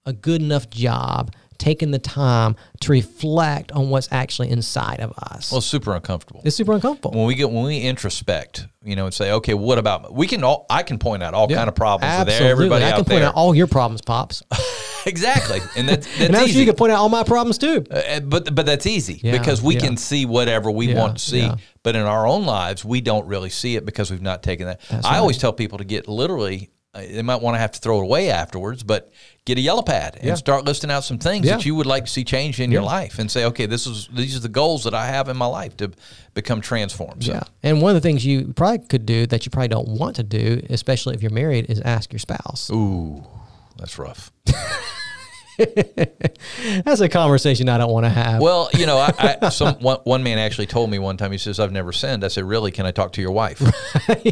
a 0.05 0.13
good 0.13 0.41
enough 0.41 0.69
job 0.69 1.31
taking 1.67 1.91
the 1.91 1.99
time 1.99 2.55
to 2.79 2.91
reflect 2.93 3.71
on 3.73 3.89
what's 3.89 4.07
actually 4.11 4.49
inside 4.49 5.01
of 5.01 5.11
us. 5.17 5.51
Well, 5.51 5.57
it's 5.57 5.67
super 5.67 5.93
uncomfortable. 5.93 6.41
it's 6.45 6.55
super 6.55 6.71
uncomfortable. 6.73 7.17
when 7.17 7.27
we 7.27 7.35
get 7.35 7.49
when 7.51 7.65
we 7.65 7.81
introspect, 7.81 8.67
you 8.83 8.95
know, 8.95 9.03
and 9.05 9.13
say, 9.13 9.31
okay, 9.33 9.53
what 9.53 9.77
about 9.77 10.13
we 10.13 10.27
can 10.27 10.43
all 10.45 10.65
I 10.69 10.83
can 10.83 10.97
point 10.97 11.23
out 11.23 11.33
all 11.33 11.47
kind 11.49 11.67
of 11.67 11.75
problems 11.75 12.09
Absolutely. 12.13 12.47
everybody 12.47 12.85
I 12.85 12.91
can 12.91 12.97
point 13.05 13.07
there. 13.19 13.25
out 13.27 13.35
all 13.35 13.53
your 13.53 13.67
problems, 13.67 14.01
pops, 14.01 14.43
exactly, 15.05 15.59
and 15.75 15.89
that, 15.89 16.01
that's 16.17 16.21
and 16.21 16.35
I'm 16.37 16.47
sure 16.47 16.59
you 16.59 16.65
can 16.65 16.75
point 16.75 16.91
out 16.93 16.99
all 16.99 17.09
my 17.09 17.23
problems 17.23 17.57
too. 17.57 17.85
Uh, 17.91 18.21
but 18.21 18.53
but 18.55 18.65
that's 18.65 18.85
easy 18.85 19.19
Yeah, 19.23 19.37
because 19.37 19.61
we 19.61 19.73
yeah. 19.75 19.81
can 19.81 19.97
see 19.97 20.25
whatever 20.25 20.71
we 20.71 20.87
Yeah, 20.89 20.99
want 20.99 21.17
to 21.17 21.23
see. 21.23 21.41
yeah. 21.41 21.55
But 21.83 21.95
in 21.95 22.01
our 22.03 22.25
own 22.27 22.45
lives, 22.45 22.83
we 22.85 23.01
don't 23.01 23.27
really 23.27 23.49
see 23.49 23.75
it 23.75 23.85
because 23.85 24.11
we've 24.11 24.21
not 24.21 24.43
taken 24.43 24.67
that. 24.67 24.81
That's 24.89 25.05
I 25.05 25.11
right. 25.11 25.17
always 25.19 25.37
tell 25.37 25.53
people 25.53 25.77
to 25.79 25.83
get 25.85 26.07
literally. 26.07 26.69
Uh, 26.93 26.99
They 27.01 27.21
might 27.21 27.41
want 27.41 27.55
to 27.55 27.59
have 27.59 27.71
to 27.73 27.79
throw 27.79 27.99
it 27.99 28.03
away 28.03 28.29
afterwards, 28.29 28.83
but 28.83 29.11
get 29.45 29.57
a 29.57 29.61
yellow 29.61 29.81
pad 29.81 30.15
and 30.15 30.25
Yeah. 30.25 30.35
start 30.35 30.65
listing 30.65 30.89
out 30.91 31.03
some 31.03 31.17
things 31.19 31.45
Yeah. 31.45 31.57
that 31.57 31.65
you 31.65 31.75
would 31.75 31.85
like 31.85 32.05
to 32.05 32.11
see 32.11 32.23
change 32.23 32.59
in 32.59 32.71
your 32.71 32.81
life, 32.83 33.19
and 33.19 33.29
say, 33.31 33.45
okay, 33.45 33.65
this 33.65 33.85
is 33.87 34.09
these 34.13 34.35
are 34.35 34.39
the 34.41 34.49
goals 34.49 34.83
that 34.85 34.93
I 34.93 35.07
have 35.07 35.29
in 35.29 35.37
my 35.37 35.45
life 35.45 35.75
to 35.77 35.91
become 36.33 36.61
transformed. 36.61 37.23
So, 37.25 37.33
Yeah. 37.33 37.43
And 37.63 37.81
one 37.81 37.95
of 37.95 38.01
the 38.01 38.07
things 38.07 38.25
you 38.25 38.53
probably 38.55 38.79
could 38.87 39.05
do 39.05 39.25
that 39.27 39.45
you 39.45 39.49
probably 39.51 39.69
don't 39.69 39.87
want 39.89 40.15
to 40.17 40.23
do, 40.23 40.61
especially 40.69 41.15
if 41.15 41.21
you're 41.21 41.31
married, 41.31 41.65
is 41.69 41.79
ask 41.81 42.11
your 42.11 42.19
spouse. 42.19 42.69
Ooh, 42.71 43.23
that's 43.77 43.97
rough. 43.99 44.31
That's 46.85 47.01
a 47.01 47.09
conversation 47.09 47.67
I 47.67 47.79
don't 47.79 47.91
want 47.91 48.05
to 48.05 48.11
have. 48.11 48.39
Well, 48.41 48.69
you 48.77 48.85
know, 48.85 48.97
I, 48.99 49.37
I 49.41 49.49
some 49.49 49.73
one, 49.79 49.97
one 50.03 50.21
man 50.21 50.37
actually 50.37 50.67
told 50.67 50.91
me 50.91 50.99
one 50.99 51.17
time. 51.17 51.31
He 51.31 51.39
says, 51.39 51.59
"I've 51.59 51.71
never 51.71 51.91
sinned." 51.91 52.23
I 52.23 52.27
said, 52.27 52.43
"Really? 52.43 52.69
Can 52.71 52.85
I 52.85 52.91
talk 52.91 53.13
to 53.13 53.21
your 53.21 53.31
wife?" 53.31 53.59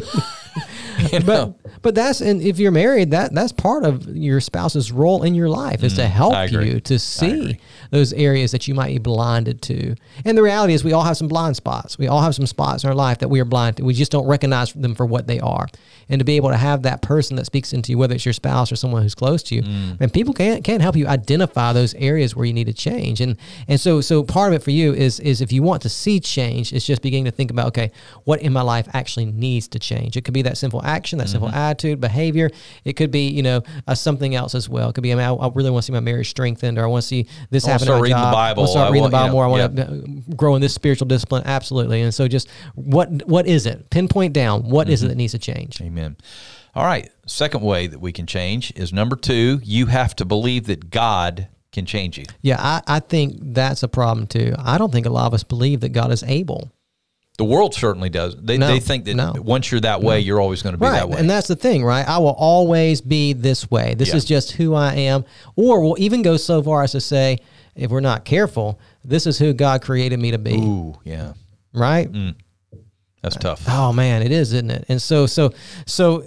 You 1.12 1.18
know? 1.20 1.54
but 1.62 1.65
but 1.86 1.94
that's 1.94 2.20
and 2.20 2.42
if 2.42 2.58
you're 2.58 2.72
married, 2.72 3.12
that 3.12 3.32
that's 3.32 3.52
part 3.52 3.84
of 3.84 4.08
your 4.16 4.40
spouse's 4.40 4.90
role 4.90 5.22
in 5.22 5.36
your 5.36 5.48
life 5.48 5.84
is 5.84 5.94
to 5.94 6.06
help 6.08 6.32
Mm, 6.34 6.36
I 6.36 6.44
agree. 6.44 6.70
you 6.70 6.80
to 6.80 6.98
see 6.98 7.58
those 7.92 8.12
areas 8.12 8.50
that 8.50 8.66
you 8.66 8.74
might 8.74 8.88
be 8.88 8.98
blinded 8.98 9.62
to. 9.62 9.94
And 10.24 10.36
the 10.36 10.42
reality 10.42 10.74
is, 10.74 10.82
we 10.82 10.92
all 10.92 11.04
have 11.04 11.16
some 11.16 11.28
blind 11.28 11.54
spots. 11.54 11.96
We 11.96 12.08
all 12.08 12.20
have 12.22 12.34
some 12.34 12.46
spots 12.46 12.82
in 12.82 12.88
our 12.90 12.96
life 12.96 13.18
that 13.18 13.28
we 13.28 13.38
are 13.38 13.44
blind 13.44 13.76
to. 13.76 13.84
We 13.84 13.94
just 13.94 14.10
don't 14.10 14.26
recognize 14.26 14.72
them 14.72 14.96
for 14.96 15.06
what 15.06 15.28
they 15.28 15.38
are. 15.38 15.68
And 16.08 16.18
to 16.18 16.24
be 16.24 16.34
able 16.36 16.50
to 16.50 16.56
have 16.56 16.82
that 16.82 17.02
person 17.02 17.36
that 17.36 17.46
speaks 17.46 17.72
into 17.72 17.92
you, 17.92 17.98
whether 17.98 18.14
it's 18.16 18.24
your 18.26 18.32
spouse 18.32 18.72
or 18.72 18.76
someone 18.76 19.02
who's 19.02 19.14
close 19.14 19.42
to 19.44 19.54
you, 19.54 19.62
Mm. 19.62 20.00
and 20.00 20.12
people 20.12 20.34
can't 20.34 20.64
can't 20.64 20.82
help 20.82 20.96
you 20.96 21.06
identify 21.06 21.72
those 21.72 21.94
areas 21.94 22.34
where 22.34 22.46
you 22.46 22.52
need 22.52 22.66
to 22.66 22.72
change. 22.72 23.20
And 23.20 23.36
and 23.68 23.80
so 23.80 24.00
so 24.00 24.24
part 24.24 24.52
of 24.52 24.60
it 24.60 24.62
for 24.64 24.72
you 24.72 24.92
is 24.92 25.20
is 25.20 25.40
if 25.40 25.52
you 25.52 25.62
want 25.62 25.82
to 25.82 25.88
see 25.88 26.18
change, 26.20 26.72
it's 26.72 26.86
just 26.86 27.02
beginning 27.02 27.26
to 27.26 27.30
think 27.30 27.50
about 27.52 27.66
okay, 27.68 27.90
what 28.24 28.40
in 28.42 28.52
my 28.52 28.62
life 28.62 28.88
actually 28.94 29.26
needs 29.26 29.68
to 29.68 29.78
change. 29.78 30.16
It 30.16 30.22
could 30.24 30.34
be 30.34 30.42
that 30.42 30.56
simple 30.58 30.80
action, 30.84 31.18
that 31.20 31.28
simple 31.28 31.48
Mm-hmm. 31.48 31.58
Attitude, 31.76 32.00
behavior. 32.00 32.50
It 32.84 32.94
could 32.94 33.10
be 33.10 33.28
you 33.28 33.42
know 33.42 33.62
uh, 33.86 33.94
something 33.94 34.34
else 34.34 34.54
as 34.54 34.68
well. 34.68 34.90
It 34.90 34.94
could 34.94 35.02
be 35.02 35.12
I, 35.12 35.16
mean, 35.16 35.24
I, 35.24 35.32
I 35.32 35.50
really 35.54 35.70
want 35.70 35.82
to 35.82 35.86
see 35.86 35.92
my 35.92 36.00
marriage 36.00 36.30
strengthened, 36.30 36.78
or 36.78 36.84
I 36.84 36.86
want 36.86 37.02
to 37.02 37.08
see 37.08 37.26
this 37.50 37.66
I 37.66 37.72
happen. 37.72 37.84
in 37.84 37.86
start 37.86 38.02
reading 38.02 38.16
the. 38.16 38.22
Bible. 38.22 38.36
I 38.36 38.50
want 38.52 38.68
to 38.68 38.72
start 38.72 38.92
reading 38.92 39.02
want- 39.02 39.12
the 39.12 39.16
Bible 39.16 39.28
you 39.28 39.32
more. 39.32 39.44
I 39.44 39.66
know, 39.68 39.92
want 39.92 40.28
to 40.28 40.36
grow 40.36 40.54
in 40.54 40.62
this 40.62 40.74
spiritual 40.74 41.06
discipline. 41.06 41.42
Absolutely. 41.44 42.02
And 42.02 42.12
so 42.12 42.28
just 42.28 42.48
what 42.74 43.26
what 43.28 43.46
is 43.46 43.66
it? 43.66 43.90
Pinpoint 43.90 44.32
down 44.32 44.68
what 44.70 44.88
is 44.88 45.02
it 45.02 45.08
that 45.08 45.16
needs 45.16 45.32
to 45.32 45.38
change. 45.38 45.80
Amen. 45.80 46.16
All 46.74 46.84
right. 46.84 47.10
Second 47.26 47.62
way 47.62 47.86
that 47.86 48.00
we 48.00 48.12
can 48.12 48.26
change 48.26 48.72
is 48.76 48.92
number 48.92 49.16
two. 49.16 49.60
You 49.62 49.86
have 49.86 50.14
to 50.16 50.24
believe 50.24 50.66
that 50.66 50.90
God 50.90 51.48
can 51.72 51.86
change 51.86 52.18
you. 52.18 52.24
Yeah, 52.42 52.56
I, 52.58 52.82
I 52.86 53.00
think 53.00 53.38
that's 53.40 53.82
a 53.82 53.88
problem 53.88 54.26
too. 54.26 54.54
I 54.58 54.78
don't 54.78 54.92
think 54.92 55.06
a 55.06 55.10
lot 55.10 55.26
of 55.26 55.34
us 55.34 55.42
believe 55.42 55.80
that 55.80 55.90
God 55.90 56.10
is 56.10 56.22
able. 56.22 56.70
The 57.38 57.44
world 57.44 57.74
certainly 57.74 58.08
does. 58.08 58.34
They, 58.40 58.56
No, 58.56 58.66
they 58.68 58.80
think 58.80 59.04
that 59.04 59.14
no. 59.14 59.34
once 59.36 59.70
you're 59.70 59.80
that 59.82 60.02
way, 60.02 60.20
you're 60.20 60.40
always 60.40 60.62
going 60.62 60.72
to 60.74 60.78
be 60.78 60.86
Right. 60.86 60.94
that 61.00 61.10
way. 61.10 61.18
And 61.18 61.28
that's 61.28 61.48
the 61.48 61.56
thing, 61.56 61.84
right? 61.84 62.06
I 62.08 62.16
will 62.18 62.30
always 62.38 63.00
be 63.02 63.34
this 63.34 63.70
way. 63.70 63.94
This 63.94 64.08
Yeah. 64.10 64.16
is 64.16 64.24
just 64.24 64.52
who 64.52 64.74
I 64.74 64.94
am. 64.94 65.24
Or 65.54 65.80
we'll 65.82 65.96
even 65.98 66.22
go 66.22 66.36
so 66.38 66.62
far 66.62 66.82
as 66.82 66.92
to 66.92 67.00
say, 67.00 67.38
if 67.74 67.90
we're 67.90 68.00
not 68.00 68.24
careful, 68.24 68.78
this 69.04 69.26
is 69.26 69.38
who 69.38 69.52
God 69.52 69.82
created 69.82 70.18
me 70.18 70.30
to 70.30 70.38
be. 70.38 70.54
Ooh, 70.54 70.96
yeah. 71.04 71.32
Right? 71.74 72.10
Mm. 72.10 72.36
That's 73.22 73.36
tough. 73.36 73.64
Oh 73.68 73.92
man, 73.92 74.22
it 74.22 74.32
is, 74.32 74.52
isn't 74.54 74.70
it? 74.70 74.84
And 74.88 75.02
so 75.02 75.26
so 75.26 75.52
so 75.84 76.24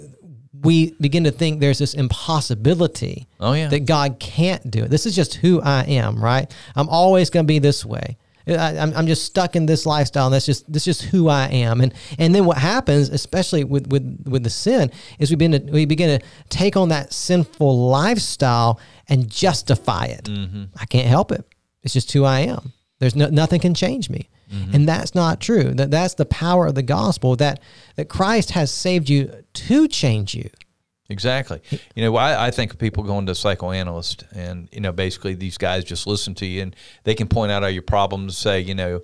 we 0.62 0.92
begin 1.00 1.24
to 1.24 1.30
think 1.30 1.58
there's 1.60 1.78
this 1.78 1.94
impossibility 1.94 3.26
Oh, 3.40 3.52
yeah. 3.54 3.68
that 3.68 3.86
God 3.86 4.18
can't 4.20 4.70
do 4.70 4.84
it. 4.84 4.90
This 4.90 5.06
is 5.06 5.16
just 5.16 5.34
who 5.36 5.60
I 5.62 5.84
am, 5.84 6.22
right? 6.22 6.50
I'm 6.76 6.88
always 6.88 7.30
going 7.30 7.44
to 7.44 7.48
be 7.48 7.58
this 7.58 7.84
way. 7.84 8.16
I, 8.48 8.78
I'm, 8.78 8.92
I'm 8.94 9.06
just 9.06 9.24
stuck 9.24 9.56
in 9.56 9.66
this 9.66 9.86
lifestyle, 9.86 10.26
and 10.26 10.34
that's 10.34 10.46
just 10.46 10.70
this 10.70 10.84
just 10.84 11.02
who 11.02 11.28
I 11.28 11.46
am. 11.48 11.80
And 11.80 11.94
and 12.18 12.34
then 12.34 12.44
what 12.44 12.58
happens, 12.58 13.08
especially 13.08 13.64
with 13.64 13.86
with 13.88 14.24
with 14.26 14.44
the 14.44 14.50
sin, 14.50 14.90
is 15.18 15.30
we 15.30 15.36
begin 15.36 15.66
to 15.66 15.72
we 15.72 15.84
begin 15.84 16.18
to 16.18 16.26
take 16.48 16.76
on 16.76 16.88
that 16.88 17.12
sinful 17.12 17.88
lifestyle 17.88 18.80
and 19.08 19.28
justify 19.28 20.06
it. 20.06 20.24
Mm-hmm. 20.24 20.64
I 20.76 20.86
can't 20.86 21.08
help 21.08 21.32
it. 21.32 21.44
It's 21.82 21.94
just 21.94 22.12
who 22.12 22.24
I 22.24 22.40
am. 22.40 22.72
There's 22.98 23.16
no, 23.16 23.28
nothing 23.28 23.60
can 23.60 23.74
change 23.74 24.10
me. 24.10 24.28
Mm-hmm. 24.52 24.74
And 24.74 24.88
that's 24.88 25.14
not 25.14 25.40
true. 25.40 25.72
That 25.74 25.90
that's 25.90 26.14
the 26.14 26.26
power 26.26 26.66
of 26.66 26.74
the 26.74 26.82
gospel 26.82 27.36
that 27.36 27.60
that 27.96 28.08
Christ 28.08 28.50
has 28.52 28.70
saved 28.70 29.08
you 29.08 29.44
to 29.52 29.88
change 29.88 30.34
you. 30.34 30.50
Exactly. 31.10 31.60
You 31.94 32.04
know, 32.04 32.16
I, 32.16 32.46
I 32.46 32.50
think 32.50 32.72
of 32.72 32.78
people 32.78 33.02
going 33.02 33.26
to 33.26 33.32
a 33.32 33.34
psychoanalyst, 33.34 34.24
and 34.32 34.68
you 34.72 34.80
know, 34.80 34.92
basically 34.92 35.34
these 35.34 35.58
guys 35.58 35.84
just 35.84 36.06
listen 36.06 36.34
to 36.36 36.46
you, 36.46 36.62
and 36.62 36.76
they 37.04 37.14
can 37.14 37.28
point 37.28 37.52
out 37.52 37.62
all 37.62 37.70
your 37.70 37.82
problems, 37.82 38.38
say, 38.38 38.60
you 38.60 38.74
know, 38.74 39.02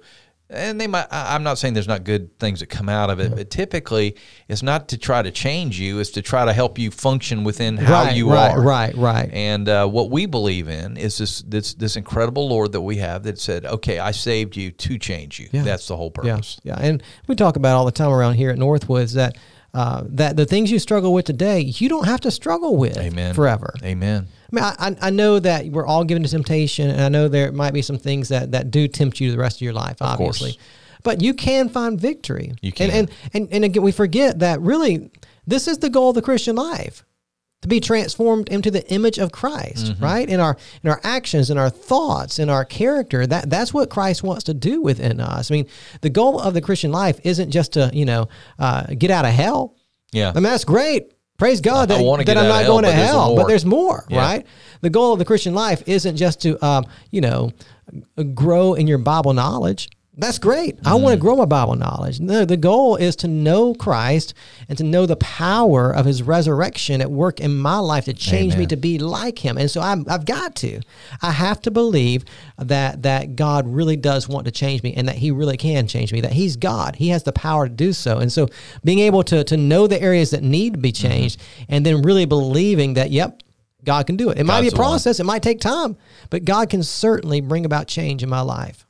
and 0.48 0.80
they 0.80 0.86
might 0.86 1.06
i'm 1.10 1.42
not 1.42 1.58
saying 1.58 1.74
there's 1.74 1.88
not 1.88 2.04
good 2.04 2.38
things 2.38 2.60
that 2.60 2.66
come 2.66 2.88
out 2.88 3.10
of 3.10 3.18
it 3.18 3.34
but 3.34 3.50
typically 3.50 4.14
it's 4.48 4.62
not 4.62 4.88
to 4.88 4.96
try 4.96 5.20
to 5.20 5.30
change 5.30 5.80
you 5.80 5.98
it's 5.98 6.10
to 6.10 6.22
try 6.22 6.44
to 6.44 6.52
help 6.52 6.78
you 6.78 6.90
function 6.90 7.42
within 7.42 7.76
how 7.76 8.04
right, 8.04 8.16
you 8.16 8.30
right, 8.30 8.52
are 8.52 8.62
right, 8.62 8.94
right. 8.96 9.28
and 9.32 9.68
uh, 9.68 9.86
what 9.88 10.10
we 10.10 10.24
believe 10.24 10.68
in 10.68 10.96
is 10.96 11.18
this, 11.18 11.42
this 11.42 11.74
this 11.74 11.96
incredible 11.96 12.48
lord 12.48 12.70
that 12.72 12.80
we 12.80 12.96
have 12.98 13.24
that 13.24 13.38
said 13.40 13.64
okay 13.66 13.98
i 13.98 14.12
saved 14.12 14.56
you 14.56 14.70
to 14.70 14.98
change 14.98 15.40
you 15.40 15.48
Yeah. 15.50 15.62
that's 15.62 15.88
the 15.88 15.96
whole 15.96 16.12
Yeah, 16.22 16.34
purpose 16.34 16.60
yeah, 16.62 16.76
and 16.78 17.02
we 17.26 17.34
talk 17.34 17.56
about 17.56 17.76
all 17.76 17.84
the 17.84 17.90
time 17.90 18.12
around 18.12 18.34
here 18.34 18.50
at 18.50 18.56
Northwoods 18.58 19.14
that 19.14 19.36
uh, 19.76 20.04
that 20.08 20.36
the 20.38 20.46
things 20.46 20.72
you 20.72 20.78
struggle 20.78 21.12
with 21.12 21.26
today, 21.26 21.60
you 21.60 21.86
don't 21.90 22.06
have 22.06 22.22
to 22.22 22.30
struggle 22.30 22.78
with 22.78 22.96
Amen. 22.96 23.34
forever. 23.34 23.74
amen 23.84 24.26
I 24.50 24.54
mean, 24.54 24.64
I, 24.64 24.96
I- 25.08 25.10
know 25.10 25.38
that 25.38 25.66
we're 25.66 25.84
all 25.84 26.02
given 26.02 26.22
to 26.22 26.30
temptation, 26.30 26.88
and 26.88 27.02
I 27.02 27.10
know 27.10 27.28
there 27.28 27.52
might 27.52 27.74
be 27.74 27.82
some 27.82 27.98
things 27.98 28.30
that, 28.30 28.52
that 28.52 28.70
do 28.70 28.88
tempt 28.88 29.20
you 29.20 29.30
the 29.30 29.36
rest 29.36 29.58
of 29.58 29.62
your 29.62 29.74
life, 29.74 29.98
obviously. 30.00 30.52
course. 30.52 30.64
But 31.02 31.20
you 31.20 31.34
can 31.34 31.68
find 31.68 32.00
victory. 32.00 32.54
You 32.62 32.72
can. 32.72 32.90
And, 32.90 33.10
and, 33.10 33.34
and, 33.34 33.48
and 33.52 33.64
again, 33.64 33.82
we 33.82 33.92
forget 33.92 34.38
that 34.38 34.62
really 34.62 35.10
this 35.46 35.68
is 35.68 35.78
the 35.78 35.90
goal 35.90 36.08
of 36.08 36.14
the 36.14 36.22
Christian 36.22 36.56
life 36.56 37.04
to 37.62 37.68
be 37.68 37.80
transformed 37.80 38.48
into 38.48 38.70
the 38.70 38.86
image 38.92 39.18
of 39.18 39.32
Christ, 39.32 39.86
Mm-hmm. 39.86 40.04
right? 40.04 40.28
In 40.28 40.40
our 40.40 40.56
in 40.82 40.90
our 40.90 41.00
actions, 41.02 41.50
in 41.50 41.56
our 41.58 41.70
thoughts, 41.70 42.38
in 42.38 42.48
our 42.50 42.64
character. 42.64 43.26
That 43.26 43.48
that's 43.50 43.72
what 43.74 43.90
Christ 43.90 44.22
wants 44.22 44.44
to 44.44 44.54
do 44.54 44.82
within 44.82 45.20
us. 45.20 45.50
I 45.50 45.54
mean, 45.54 45.66
the 46.02 46.10
goal 46.10 46.38
of 46.40 46.54
the 46.54 46.60
Christian 46.60 46.92
life 46.92 47.18
isn't 47.24 47.50
just 47.50 47.72
to 47.72 47.90
you 47.92 48.04
know 48.04 48.28
uh, 48.58 48.86
get 48.98 49.10
out 49.10 49.24
of 49.24 49.32
hell. 49.32 49.74
yeah 50.12 50.30
I 50.30 50.34
mean, 50.34 50.42
that's 50.44 50.64
great. 50.64 51.12
Praise 51.38 51.60
God 51.60 51.90
I 51.90 51.96
that, 51.98 52.04
wanna 52.04 52.24
that 52.24 52.34
get 52.34 52.36
I'm 52.38 52.48
not 52.48 52.62
hell, 52.62 52.72
going 52.72 52.84
to 52.84 52.90
there's 52.90 53.08
hell, 53.08 53.28
more. 53.28 53.36
but 53.40 53.48
there's 53.48 53.66
more, 53.66 54.06
Yeah. 54.08 54.18
right? 54.22 54.46
The 54.80 54.88
goal 54.90 55.12
of 55.12 55.18
the 55.18 55.24
Christian 55.26 55.54
life 55.54 55.82
isn't 55.86 56.16
just 56.16 56.40
to, 56.42 56.62
um, 56.64 56.86
you 57.10 57.20
know, 57.20 57.52
grow 58.34 58.74
in 58.74 58.86
your 58.86 58.98
Bible 58.98 59.32
knowledge. 59.34 59.90
That's 60.18 60.38
great. 60.38 60.78
I 60.84 60.92
Mm-hmm. 60.92 61.02
want 61.02 61.12
to 61.12 61.20
grow 61.20 61.36
my 61.36 61.44
Bible 61.44 61.74
knowledge. 61.76 62.20
No, 62.20 62.46
the 62.46 62.56
goal 62.56 62.96
is 62.96 63.16
to 63.16 63.28
know 63.28 63.74
Christ 63.74 64.32
and 64.66 64.78
to 64.78 64.84
know 64.84 65.04
the 65.04 65.16
power 65.16 65.94
of 65.94 66.06
His 66.06 66.22
resurrection 66.22 67.02
at 67.02 67.10
work 67.10 67.38
in 67.38 67.54
my 67.58 67.76
life 67.78 68.06
to 68.06 68.14
change 68.14 68.56
me 68.56 68.64
to 68.66 68.76
be 68.78 68.98
like 68.98 69.38
Him. 69.44 69.58
And 69.58 69.70
so 69.70 69.82
I'm, 69.82 70.06
I've 70.08 70.24
got 70.24 70.56
to. 70.56 70.80
I 71.20 71.32
have 71.32 71.60
to 71.62 71.70
believe 71.70 72.24
that 72.56 73.02
that 73.02 73.36
God 73.36 73.68
really 73.68 73.96
does 73.96 74.26
want 74.26 74.46
to 74.46 74.50
change 74.50 74.82
me 74.82 74.94
and 74.94 75.06
that 75.06 75.16
He 75.16 75.30
really 75.30 75.58
can 75.58 75.86
change 75.86 76.14
me. 76.14 76.22
That 76.22 76.32
He's 76.32 76.56
God. 76.56 76.96
He 76.96 77.08
has 77.10 77.24
the 77.24 77.32
power 77.32 77.68
to 77.68 77.74
do 77.74 77.92
so. 77.92 78.16
And 78.18 78.32
so 78.32 78.48
being 78.84 79.00
able 79.00 79.22
to 79.24 79.44
to 79.44 79.56
know 79.58 79.86
the 79.86 80.00
areas 80.00 80.30
that 80.30 80.42
need 80.42 80.72
to 80.74 80.78
be 80.78 80.92
Mm-hmm. 80.92 81.08
changed 81.08 81.42
and 81.68 81.84
then 81.84 82.00
really 82.00 82.24
believing 82.24 82.94
that, 82.94 83.10
yep. 83.10 83.42
God 83.84 84.06
can 84.06 84.16
do 84.16 84.30
it. 84.30 84.38
It 84.38 84.44
might 84.44 84.62
be 84.62 84.68
a 84.68 84.70
God's 84.70 84.78
process. 84.78 85.20
It 85.20 85.24
might 85.24 85.42
take 85.42 85.60
time, 85.60 85.96
but 86.30 86.44
God 86.44 86.70
can 86.70 86.82
certainly 86.82 87.40
bring 87.40 87.64
about 87.66 87.86
change 87.86 88.22
in 88.24 88.28
my 88.28 88.40
life. 88.40 88.84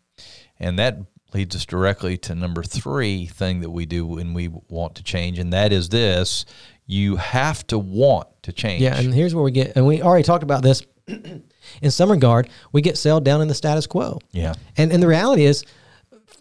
And 0.59 0.79
that 0.79 0.99
leads 1.35 1.55
us 1.57 1.67
directly 1.67 2.17
to 2.19 2.35
number 2.35 2.63
three 2.63 3.27
thing 3.27 3.61
that 3.61 3.71
we 3.71 3.87
do 3.87 4.07
when 4.07 4.35
we 4.35 4.49
want 4.69 4.95
to 4.97 5.03
change, 5.03 5.39
and 5.39 5.53
that 5.53 5.73
is 5.73 5.89
this: 5.89 6.45
you 6.87 7.17
have 7.17 7.67
to 7.69 7.79
want 7.79 8.29
to 8.43 8.53
change. 8.53 8.83
Yeah, 8.83 8.97
and 8.99 9.13
here's 9.13 9.35
where 9.35 9.45
we 9.45 9.51
get, 9.51 9.77
and 9.77 9.87
we 9.87 10.03
already 10.03 10.25
talked 10.25 10.45
about 10.45 10.63
this. 10.63 10.83
in 11.07 11.91
some 11.91 12.11
regard, 12.11 12.49
we 12.73 12.81
get 12.83 12.99
sailed 12.99 13.25
down 13.25 13.41
in 13.41 13.49
the 13.49 13.55
status 13.55 13.87
quo. 13.87 14.19
yeah, 14.33 14.55
And 14.77 14.93
and 14.93 15.03
the 15.03 15.09
reality 15.09 15.45
is, 15.45 15.65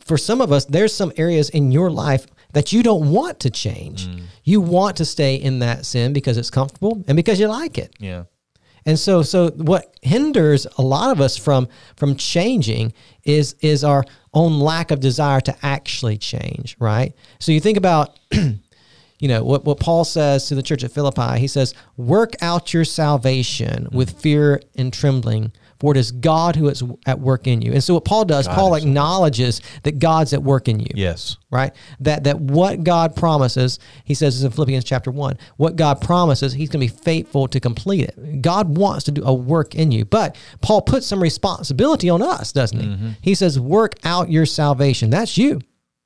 for 0.05 0.17
some 0.17 0.41
of 0.41 0.51
us, 0.51 0.65
there's 0.65 0.93
some 0.93 1.11
areas 1.17 1.49
in 1.49 1.71
your 1.71 1.89
life 1.91 2.25
that 2.53 2.71
you 2.71 2.81
don't 2.81 3.11
want 3.11 3.39
to 3.41 3.49
change. 3.49 4.07
Mm. 4.07 4.23
You 4.43 4.61
want 4.61 4.97
to 4.97 5.05
stay 5.05 5.35
in 5.35 5.59
that 5.59 5.85
sin 5.85 6.13
because 6.13 6.37
it's 6.37 6.49
comfortable 6.49 7.03
and 7.07 7.15
because 7.15 7.39
you 7.39 7.47
like 7.47 7.77
it. 7.77 7.93
yeah, 7.99 8.23
And 8.85 8.97
so 8.97 9.23
so 9.23 9.49
what 9.49 9.93
hinders 10.01 10.65
a 10.77 10.81
lot 10.81 11.11
of 11.11 11.19
us 11.19 11.35
from 11.37 11.67
from 11.97 12.15
changing 12.15 12.93
is 13.23 13.55
is 13.59 13.83
our 13.83 14.05
own 14.35 14.59
lack 14.59 14.91
of 14.91 14.99
desire 14.99 15.41
to 15.41 15.55
actually 15.63 16.17
change, 16.17 16.75
right? 16.79 17.13
So 17.39 17.51
you 17.51 17.59
think 17.59 17.77
about 17.77 18.19
you 18.31 19.27
know 19.27 19.43
what, 19.43 19.65
what 19.65 19.79
Paul 19.79 20.03
says 20.03 20.47
to 20.47 20.55
the 20.55 20.63
church 20.63 20.83
at 20.83 20.91
Philippi, 20.91 21.39
he 21.39 21.47
says, 21.47 21.73
Work 21.97 22.33
out 22.41 22.73
your 22.73 22.85
salvation 22.85 23.87
with 23.91 24.19
fear 24.19 24.61
and 24.75 24.91
trembling, 24.91 25.53
for 25.79 25.91
it 25.91 25.98
is 25.98 26.12
God 26.12 26.55
who 26.55 26.70
is 26.70 26.84
at 27.05 27.20
work 27.20 27.48
in 27.48 27.62
you. 27.62 27.74
And 27.74 27.84
so 27.84 27.96
what 27.96 28.05
Paul 28.05 28.25
does, 28.25 28.48
Paul 28.48 28.75
acknowledges 28.75 29.62
that 29.84 30.00
God's 30.00 30.34
at 30.34 30.41
work 30.44 30.67
in 30.67 30.79
you 30.79 30.88
yes, 30.94 31.38
right? 31.51 31.74
That 32.00 32.24
that 32.25 32.39
what 32.39 32.84
God 32.84 33.15
promises, 33.15 33.79
he 34.03 34.13
says 34.13 34.36
this 34.36 34.46
in 34.46 34.51
Philippians 34.51 34.84
chapter 34.84 35.12
one, 35.12 35.38
what 35.58 35.75
God 35.75 36.01
promises, 36.01 36.53
he's 36.53 36.70
going 36.70 36.88
to 36.88 36.94
be 36.94 37.01
faithful 37.01 37.48
to 37.48 37.60
complete 37.60 38.03
it. 38.10 38.41
God 38.41 38.77
wants 38.77 39.03
to 39.05 39.12
do 39.12 39.24
a 39.25 39.34
work 39.34 39.75
in 39.75 39.91
you. 39.91 40.05
But 40.05 40.38
Paul 40.62 40.82
puts 40.82 41.08
some 41.08 41.22
responsibility 41.22 42.10
on 42.10 42.22
us, 42.22 42.51
doesn't 42.51 42.79
he? 42.79 43.15
He 43.22 43.36
says, 43.36 43.60
work 43.60 43.96
out 44.03 44.32
your 44.32 44.46
salvation. 44.46 45.10
That's 45.10 45.38
you. 45.38 45.62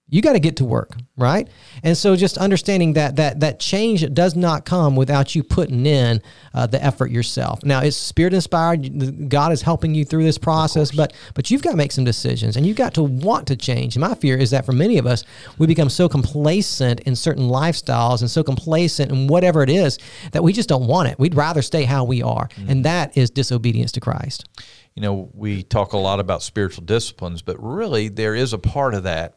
You 0.10 0.22
got 0.22 0.34
to 0.34 0.40
get 0.40 0.58
to 0.58 0.66
work, 0.66 0.96
right? 1.18 1.48
And 1.84 1.96
so 1.96 2.16
just 2.16 2.38
understanding 2.38 2.94
that 2.94 3.16
that 3.18 3.40
that 3.42 3.60
change 3.60 4.12
does 4.14 4.36
not 4.36 4.66
come 4.66 4.96
without 4.96 5.36
you 5.36 5.44
putting 5.44 5.86
in 5.86 6.22
uh, 6.54 6.68
the 6.68 6.84
effort 6.84 7.12
yourself. 7.12 7.64
Now 7.64 7.82
it's 7.82 7.96
spirit 7.96 8.34
inspired. 8.34 9.30
God 9.30 9.52
is 9.52 9.62
helping 9.62 9.94
you 9.94 10.06
through 10.06 10.24
this 10.24 10.38
process, 10.38 10.92
but 10.92 11.14
but 11.36 11.52
you've 11.52 11.62
got 11.62 11.72
to 11.72 11.78
make 11.78 11.92
some 11.92 12.04
decisions 12.06 12.58
and 12.58 12.66
you've 12.66 12.78
got 12.78 12.94
to 12.96 13.04
want 13.04 13.48
to 13.48 13.56
change. 13.56 13.96
And 13.96 14.02
my 14.02 14.16
fear 14.16 14.36
is 14.38 14.50
that 14.52 14.66
for 14.66 14.72
many 14.74 14.98
of 14.98 15.06
us, 15.06 15.24
we 15.58 15.68
become 15.68 15.90
so 15.90 16.10
complacent 16.10 17.02
in 17.02 17.16
certain 17.16 17.48
lifestyles 17.48 18.22
and 18.22 18.32
so 18.32 18.44
complacent 18.44 19.12
in 19.12 19.28
whatever 19.28 19.62
it 19.62 19.70
is 19.70 20.00
that 20.32 20.44
we 20.44 20.54
just 20.54 20.70
don't 20.70 20.88
want 20.88 21.10
it. 21.10 21.20
We'd 21.20 21.36
rather 21.36 21.62
stay 21.62 21.84
how 21.84 22.04
we 22.04 22.24
are, 22.24 22.50
and 22.68 22.84
that 22.86 23.16
is 23.16 23.30
disobedience 23.30 23.92
to 23.94 24.00
Christ. 24.00 24.48
you 24.96 25.02
know, 25.02 25.30
we 25.34 25.64
talk 25.64 25.94
a 25.94 25.98
lot 25.98 26.20
about 26.20 26.44
spiritual 26.44 26.84
disciplines, 26.84 27.42
but 27.42 27.56
really 27.58 28.10
there 28.10 28.36
is 28.36 28.52
a 28.52 28.58
part 28.58 28.94
of 28.94 29.04
that, 29.04 29.36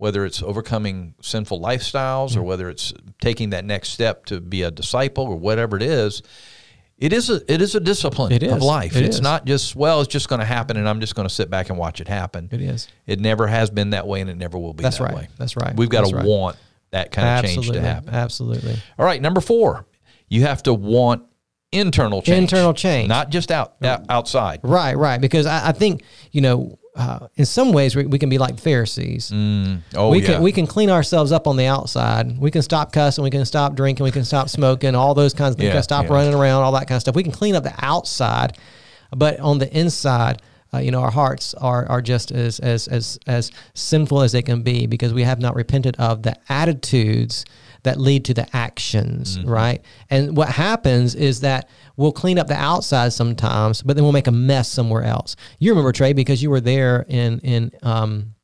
whether 0.00 0.24
it's 0.24 0.42
overcoming 0.42 1.14
sinful 1.20 1.60
lifestyles 1.60 2.30
Mm. 2.30 2.38
or 2.38 2.42
whether 2.42 2.70
it's 2.70 2.92
taking 3.20 3.50
that 3.50 3.64
next 3.66 3.90
step 3.90 4.24
to 4.26 4.40
be 4.40 4.62
a 4.62 4.70
disciple 4.70 5.24
or 5.24 5.36
whatever 5.36 5.76
it 5.76 5.82
is. 5.82 6.22
It 6.96 7.12
is 7.12 7.28
a 7.30 7.40
it 7.52 7.60
is 7.62 7.74
a 7.74 7.80
discipline 7.80 8.32
It 8.32 8.42
of 8.42 8.62
life. 8.62 8.96
It 8.96 9.04
it's 9.04 9.16
is. 9.16 9.22
not 9.22 9.44
just 9.46 9.76
well, 9.76 10.00
it's 10.00 10.12
just 10.12 10.28
going 10.28 10.40
to 10.40 10.44
happen, 10.46 10.76
and 10.78 10.88
I'm 10.88 11.00
just 11.00 11.14
going 11.14 11.28
to 11.28 11.34
sit 11.34 11.48
back 11.50 11.68
and 11.70 11.78
watch 11.78 12.00
it 12.00 12.08
happen. 12.08 12.48
It 12.50 12.60
is. 12.62 12.88
It 13.06 13.20
never 13.20 13.46
has 13.46 13.68
been 13.70 13.90
that 13.90 14.06
way, 14.06 14.20
and 14.22 14.28
it 14.30 14.36
never 14.36 14.58
will 14.58 14.74
be 14.74 14.82
That's 14.82 14.98
that 14.98 15.04
right. 15.04 15.14
way. 15.14 15.28
That's 15.38 15.56
right. 15.56 15.74
We've 15.76 15.88
got 15.88 16.00
That's 16.00 16.10
to 16.10 16.16
right. 16.16 16.26
want 16.26 16.56
that 16.90 17.10
kind 17.12 17.44
of 17.46 17.50
change 17.50 17.70
to 17.70 17.80
happen. 17.80 18.12
Absolutely. 18.14 18.76
All 18.98 19.04
right, 19.06 19.20
number 19.20 19.40
four, 19.40 19.86
you 20.28 20.42
have 20.42 20.62
to 20.64 20.74
want 20.74 21.24
internal 21.72 22.22
change. 22.22 22.38
Internal 22.38 22.74
change. 22.74 23.08
not 23.08 23.30
just 23.30 23.50
out, 23.50 23.74
out 23.82 24.04
outside. 24.08 24.60
Right, 24.62 24.96
right. 24.96 25.20
Because 25.20 25.46
I, 25.46 25.68
I 25.68 25.72
think 25.72 26.02
you 26.32 26.40
know, 26.40 26.78
uh, 26.96 27.28
in 27.36 27.46
some 27.46 27.72
ways, 27.72 27.94
we, 27.94 28.04
we 28.06 28.18
can 28.18 28.28
be 28.28 28.38
like 28.38 28.58
Pharisees. 28.58 29.30
Oh 29.94 30.10
we 30.10 30.20
yeah, 30.20 30.26
can 30.26 30.42
we 30.42 30.52
can 30.52 30.66
clean 30.66 30.90
ourselves 30.90 31.32
up 31.32 31.46
on 31.46 31.56
the 31.56 31.66
outside. 31.66 32.38
We 32.38 32.50
can 32.50 32.62
stop 32.62 32.92
cussing. 32.92 33.22
We 33.24 33.30
can 33.30 33.44
stop 33.44 33.74
drinking. 33.74 34.04
We 34.04 34.10
can 34.10 34.24
stop 34.24 34.48
smoking. 34.48 34.94
All 34.94 35.14
those 35.14 35.32
kinds 35.34 35.52
of 35.52 35.56
things. 35.58 35.64
We 35.64 35.68
Yeah, 35.68 35.74
can 35.74 35.82
stop 35.84 36.06
yeah. 36.06 36.12
running 36.14 36.34
around. 36.34 36.62
All 36.62 36.72
that 36.72 36.88
kind 36.88 36.96
of 36.96 37.02
stuff. 37.02 37.14
We 37.14 37.22
can 37.22 37.32
clean 37.32 37.54
up 37.54 37.62
the 37.62 37.74
outside, 37.78 38.56
but 39.16 39.38
on 39.40 39.58
the 39.58 39.70
inside. 39.76 40.42
Uh, 40.72 40.78
you 40.78 40.92
know, 40.92 41.00
our 41.00 41.10
hearts 41.10 41.52
are, 41.54 41.84
are 41.88 42.00
just 42.00 42.30
as, 42.30 42.60
as 42.60 42.86
as 42.86 43.18
as 43.26 43.50
sinful 43.74 44.22
as 44.22 44.30
they 44.30 44.40
can 44.40 44.62
be 44.62 44.86
because 44.86 45.12
we 45.12 45.24
have 45.24 45.40
not 45.40 45.56
repented 45.56 45.96
of 45.98 46.22
the 46.22 46.36
attitudes 46.48 47.44
that 47.82 47.98
lead 47.98 48.24
to 48.26 48.34
the 48.34 48.46
actions, 48.56 49.38
Mm-hmm. 49.38 49.48
right? 49.48 49.82
And 50.10 50.36
what 50.36 50.48
happens 50.48 51.14
is 51.14 51.40
that 51.40 51.68
we'll 51.96 52.12
clean 52.12 52.38
up 52.38 52.46
the 52.46 52.54
outside 52.54 53.12
sometimes, 53.12 53.82
but 53.82 53.96
then 53.96 54.04
we'll 54.04 54.12
make 54.12 54.26
a 54.26 54.32
mess 54.32 54.68
somewhere 54.68 55.02
else. 55.02 55.36
You 55.58 55.70
remember 55.72 55.92
Trey 55.92 56.12
because 56.12 56.42
you 56.42 56.50
were 56.50 56.60
there 56.60 57.04
in 57.08 57.38
in 57.40 57.70
um, 57.82 58.34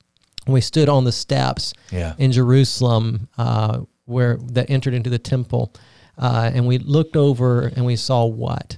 we 0.46 0.60
stood 0.60 0.88
on 0.88 1.04
the 1.04 1.12
steps 1.12 1.72
Yeah. 1.90 2.14
in 2.18 2.30
Jerusalem 2.32 3.28
uh, 3.36 3.80
where 4.04 4.36
that 4.52 4.70
entered 4.70 4.94
into 4.94 5.10
the 5.10 5.18
temple, 5.18 5.74
uh, 6.18 6.50
and 6.54 6.66
we 6.66 6.78
looked 6.78 7.16
over 7.16 7.62
and 7.74 7.84
we 7.84 7.96
saw 7.96 8.24
what? 8.24 8.68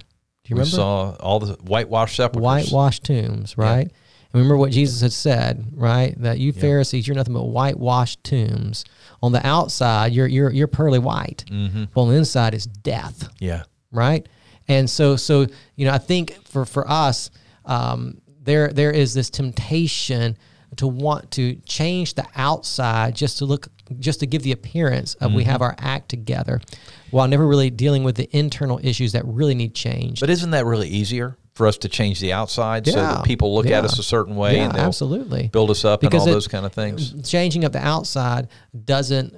Do 0.43 0.49
you 0.49 0.55
we 0.55 0.61
remember? 0.61 0.75
saw 0.75 1.15
all 1.19 1.39
the 1.39 1.53
whitewashed 1.61 2.15
sepulchres. 2.15 2.43
whitewashed 2.43 3.03
tombs, 3.03 3.55
right? 3.57 3.87
And 4.31 4.33
remember 4.33 4.57
what 4.57 4.71
Jesus 4.71 5.01
had 5.01 5.13
said, 5.13 5.65
right? 5.75 6.13
That 6.21 6.39
you 6.39 6.51
Pharisees, 6.53 7.07
you're 7.07 7.15
nothing 7.15 7.33
but 7.35 7.45
whitewashed 7.45 8.23
tombs. 8.23 8.83
On 9.21 9.31
the 9.31 9.45
outside, 9.45 10.13
you're 10.13 10.27
you're 10.27 10.51
you're 10.51 10.67
pearly 10.67 10.99
white. 10.99 11.43
Mm-hmm. 11.49 11.85
Well, 11.93 12.05
on 12.05 12.11
the 12.11 12.17
inside 12.17 12.53
is 12.53 12.65
death 12.65 13.29
Yeah, 13.39 13.63
right? 13.91 14.27
And 14.67 14.89
so, 14.89 15.15
so 15.15 15.47
you 15.75 15.85
know, 15.85 15.91
I 15.91 15.97
think 15.97 16.47
for 16.47 16.65
for 16.65 16.89
us, 16.89 17.31
um, 17.65 18.21
there 18.41 18.69
there 18.69 18.91
is 18.91 19.13
this 19.13 19.29
temptation 19.29 20.37
to 20.75 20.87
want 20.87 21.31
to 21.31 21.55
change 21.65 22.13
the 22.13 22.25
outside 22.35 23.15
just 23.15 23.39
to 23.39 23.45
look, 23.45 23.67
just 23.97 24.19
to 24.19 24.27
give 24.27 24.43
the 24.43 24.51
appearance 24.51 25.15
of 25.15 25.33
we 25.33 25.43
have 25.43 25.61
our 25.63 25.75
act 25.79 26.09
together, 26.09 26.61
while 27.09 27.27
never 27.27 27.47
really 27.47 27.71
dealing 27.71 28.03
with 28.03 28.15
the 28.15 28.29
internal 28.37 28.79
issues 28.83 29.13
that 29.13 29.25
really 29.25 29.55
need 29.55 29.73
change. 29.73 30.19
but 30.19 30.29
isn't 30.29 30.51
that 30.51 30.65
really 30.65 30.87
easier 30.87 31.35
for 31.59 31.67
us 31.67 31.77
to 31.77 31.89
change 31.89 32.21
the 32.21 32.31
outside 32.31 32.87
so 32.87 32.93
that 32.93 33.25
people 33.25 33.53
look 33.53 33.65
yeah. 33.65 33.79
at 33.79 33.83
us 33.83 33.99
a 33.99 34.03
certain 34.03 34.37
way 34.37 34.55
yeah, 34.55 34.63
and 34.63 34.75
they'll 34.75 34.85
absolutely. 34.85 35.49
build 35.49 35.69
us 35.69 35.83
up 35.83 35.99
Because 35.99 36.21
and 36.21 36.21
all 36.21 36.27
it- 36.29 36.31
those 36.31 36.47
kind 36.47 36.65
of 36.65 36.71
things? 36.71 37.29
Changing 37.29 37.65
up 37.65 37.73
the 37.73 37.85
outside 37.85 38.47
doesn't 38.85 39.35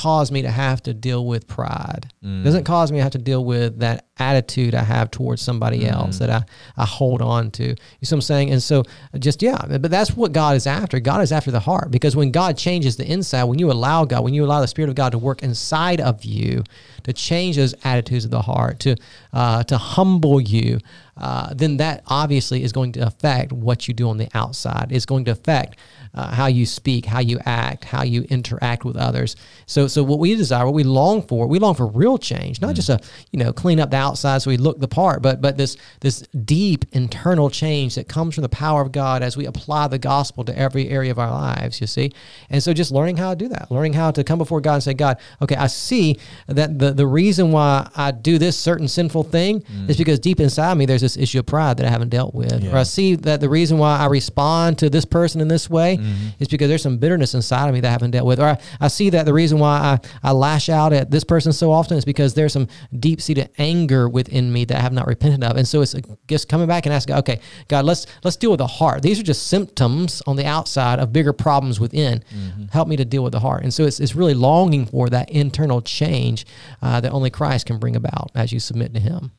cause 0.00 0.32
me 0.32 0.40
to 0.40 0.50
have 0.50 0.82
to 0.82 0.94
deal 0.94 1.26
with 1.26 1.46
pride. 1.46 2.10
Mm. 2.24 2.42
Doesn't 2.42 2.64
cause 2.64 2.90
me 2.90 2.98
to 2.98 3.02
have 3.02 3.12
to 3.12 3.18
deal 3.18 3.44
with 3.44 3.80
that 3.80 4.06
attitude 4.18 4.74
I 4.74 4.82
have 4.82 5.10
towards 5.10 5.42
somebody 5.42 5.86
else 5.86 6.18
that 6.18 6.30
I, 6.30 6.42
I 6.76 6.86
hold 6.86 7.20
on 7.20 7.50
to. 7.52 7.64
You 7.64 7.76
see 8.02 8.14
what 8.14 8.18
I'm 8.18 8.22
saying? 8.22 8.50
And 8.50 8.62
so 8.62 8.84
just 9.18 9.42
yeah, 9.42 9.58
but 9.68 9.90
that's 9.90 10.12
what 10.16 10.32
God 10.32 10.56
is 10.56 10.66
after. 10.66 11.00
God 11.00 11.20
is 11.20 11.32
after 11.32 11.50
the 11.50 11.60
heart 11.60 11.90
because 11.90 12.16
when 12.16 12.30
God 12.30 12.56
changes 12.56 12.96
the 12.96 13.10
inside, 13.10 13.44
when 13.44 13.58
you 13.58 13.70
allow 13.70 14.06
God, 14.06 14.24
when 14.24 14.32
you 14.32 14.44
allow 14.44 14.62
the 14.62 14.68
Spirit 14.68 14.88
of 14.88 14.94
God 14.94 15.12
to 15.12 15.18
work 15.18 15.42
inside 15.42 16.00
of 16.00 16.24
you, 16.24 16.64
to 17.02 17.12
change 17.12 17.56
those 17.56 17.74
attitudes 17.84 18.24
of 18.24 18.30
the 18.30 18.42
heart, 18.42 18.80
to 18.80 18.96
uh, 19.34 19.62
to 19.64 19.76
humble 19.76 20.40
you, 20.40 20.78
uh, 21.20 21.52
then 21.54 21.76
that 21.76 22.02
obviously 22.06 22.62
is 22.62 22.72
going 22.72 22.92
to 22.92 23.06
affect 23.06 23.52
what 23.52 23.86
you 23.86 23.94
do 23.94 24.08
on 24.08 24.16
the 24.16 24.28
outside. 24.34 24.88
It's 24.90 25.06
going 25.06 25.26
to 25.26 25.30
affect 25.32 25.76
uh, 26.14 26.32
how 26.32 26.46
you 26.46 26.66
speak, 26.66 27.04
how 27.04 27.20
you 27.20 27.38
act, 27.44 27.84
how 27.84 28.02
you 28.02 28.22
interact 28.22 28.84
with 28.84 28.96
others. 28.96 29.36
So, 29.66 29.86
so 29.86 30.02
what 30.02 30.18
we 30.18 30.34
desire, 30.34 30.64
what 30.64 30.74
we 30.74 30.82
long 30.82 31.22
for, 31.22 31.46
we 31.46 31.58
long 31.58 31.74
for 31.74 31.86
real 31.86 32.18
change, 32.18 32.60
not 32.60 32.72
mm. 32.72 32.76
just 32.76 32.88
a 32.88 33.00
you 33.30 33.38
know 33.38 33.52
clean 33.52 33.78
up 33.78 33.90
the 33.90 33.96
outside 33.96 34.42
so 34.42 34.50
we 34.50 34.56
look 34.56 34.80
the 34.80 34.88
part, 34.88 35.22
but 35.22 35.40
but 35.40 35.56
this 35.56 35.76
this 36.00 36.20
deep 36.44 36.84
internal 36.92 37.50
change 37.50 37.94
that 37.94 38.08
comes 38.08 38.34
from 38.34 38.42
the 38.42 38.48
power 38.48 38.80
of 38.80 38.90
God 38.90 39.22
as 39.22 39.36
we 39.36 39.46
apply 39.46 39.88
the 39.88 39.98
gospel 39.98 40.44
to 40.44 40.58
every 40.58 40.88
area 40.88 41.10
of 41.10 41.18
our 41.18 41.30
lives. 41.30 41.80
You 41.80 41.86
see, 41.86 42.12
and 42.48 42.62
so 42.62 42.72
just 42.72 42.90
learning 42.90 43.18
how 43.18 43.30
to 43.30 43.36
do 43.36 43.48
that, 43.48 43.70
learning 43.70 43.92
how 43.92 44.10
to 44.10 44.24
come 44.24 44.38
before 44.38 44.60
God 44.60 44.74
and 44.74 44.82
say, 44.82 44.94
God, 44.94 45.18
okay, 45.42 45.56
I 45.56 45.66
see 45.66 46.18
that 46.46 46.78
the 46.78 46.92
the 46.92 47.06
reason 47.06 47.52
why 47.52 47.88
I 47.94 48.10
do 48.10 48.38
this 48.38 48.58
certain 48.58 48.88
sinful 48.88 49.24
thing 49.24 49.60
mm. 49.60 49.88
is 49.88 49.96
because 49.96 50.18
deep 50.18 50.40
inside 50.40 50.74
me 50.74 50.86
there's 50.86 51.02
this 51.02 51.09
issue 51.16 51.38
of 51.38 51.46
pride 51.46 51.76
that 51.78 51.86
I 51.86 51.90
haven't 51.90 52.10
dealt 52.10 52.34
with, 52.34 52.62
yeah. 52.62 52.72
or 52.72 52.78
I 52.78 52.82
see 52.84 53.14
that 53.16 53.40
the 53.40 53.48
reason 53.48 53.78
why 53.78 53.98
I 53.98 54.06
respond 54.06 54.78
to 54.78 54.90
this 54.90 55.04
person 55.04 55.40
in 55.40 55.48
this 55.48 55.68
way 55.68 55.96
mm-hmm. 55.96 56.28
is 56.38 56.48
because 56.48 56.68
there's 56.68 56.82
some 56.82 56.98
bitterness 56.98 57.34
inside 57.34 57.68
of 57.68 57.74
me 57.74 57.80
that 57.80 57.88
I 57.88 57.92
haven't 57.92 58.12
dealt 58.12 58.26
with. 58.26 58.40
Or 58.40 58.46
I, 58.46 58.60
I 58.80 58.88
see 58.88 59.10
that 59.10 59.26
the 59.26 59.32
reason 59.32 59.58
why 59.58 59.78
I, 59.78 59.98
I 60.22 60.32
lash 60.32 60.68
out 60.68 60.92
at 60.92 61.10
this 61.10 61.24
person 61.24 61.52
so 61.52 61.72
often 61.72 61.96
is 61.96 62.04
because 62.04 62.34
there's 62.34 62.52
some 62.52 62.68
deep 62.98 63.20
seated 63.20 63.50
anger 63.58 64.08
within 64.08 64.52
me 64.52 64.64
that 64.66 64.76
I 64.76 64.80
have 64.80 64.92
not 64.92 65.06
repented 65.06 65.44
of. 65.44 65.56
And 65.56 65.66
so 65.66 65.82
it's 65.82 65.94
just 66.28 66.48
coming 66.48 66.66
back 66.66 66.86
and 66.86 66.94
asking, 66.94 67.16
okay, 67.16 67.40
God, 67.68 67.84
let's 67.84 68.06
let's 68.24 68.36
deal 68.36 68.50
with 68.50 68.58
the 68.58 68.66
heart. 68.66 69.02
These 69.02 69.20
are 69.20 69.24
just 69.24 69.46
symptoms 69.48 70.22
on 70.26 70.36
the 70.36 70.46
outside 70.46 70.98
of 70.98 71.12
bigger 71.12 71.32
problems 71.32 71.80
within. 71.80 72.22
Mm-hmm. 72.34 72.64
Help 72.72 72.88
me 72.88 72.96
to 72.96 73.04
deal 73.04 73.22
with 73.22 73.32
the 73.32 73.40
heart. 73.40 73.62
And 73.62 73.72
so 73.72 73.84
it's, 73.84 74.00
it's 74.00 74.14
really 74.14 74.34
longing 74.34 74.86
for 74.86 75.08
that 75.10 75.30
internal 75.30 75.80
change 75.80 76.46
uh, 76.82 77.00
that 77.00 77.12
only 77.12 77.30
Christ 77.30 77.66
can 77.66 77.78
bring 77.78 77.96
about 77.96 78.30
as 78.34 78.52
you 78.52 78.60
submit 78.60 78.94
to 78.94 79.00
Him. 79.00 79.32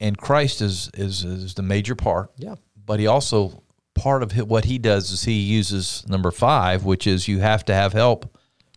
And 0.00 0.16
Christ 0.16 0.60
is 0.60 0.90
is 0.94 1.24
is 1.24 1.54
the 1.54 1.62
major 1.62 1.94
part. 1.94 2.30
Yeah. 2.36 2.56
But 2.86 3.00
He 3.00 3.06
also 3.06 3.62
part 3.94 4.22
of 4.22 4.32
what 4.48 4.64
he 4.64 4.78
does 4.78 5.10
is 5.10 5.24
he 5.24 5.32
uses 5.40 6.04
number 6.08 6.30
five, 6.30 6.84
which 6.84 7.06
is 7.06 7.28
you 7.28 7.40
have 7.40 7.64
to 7.66 7.74
have 7.74 7.92
help 7.92 8.36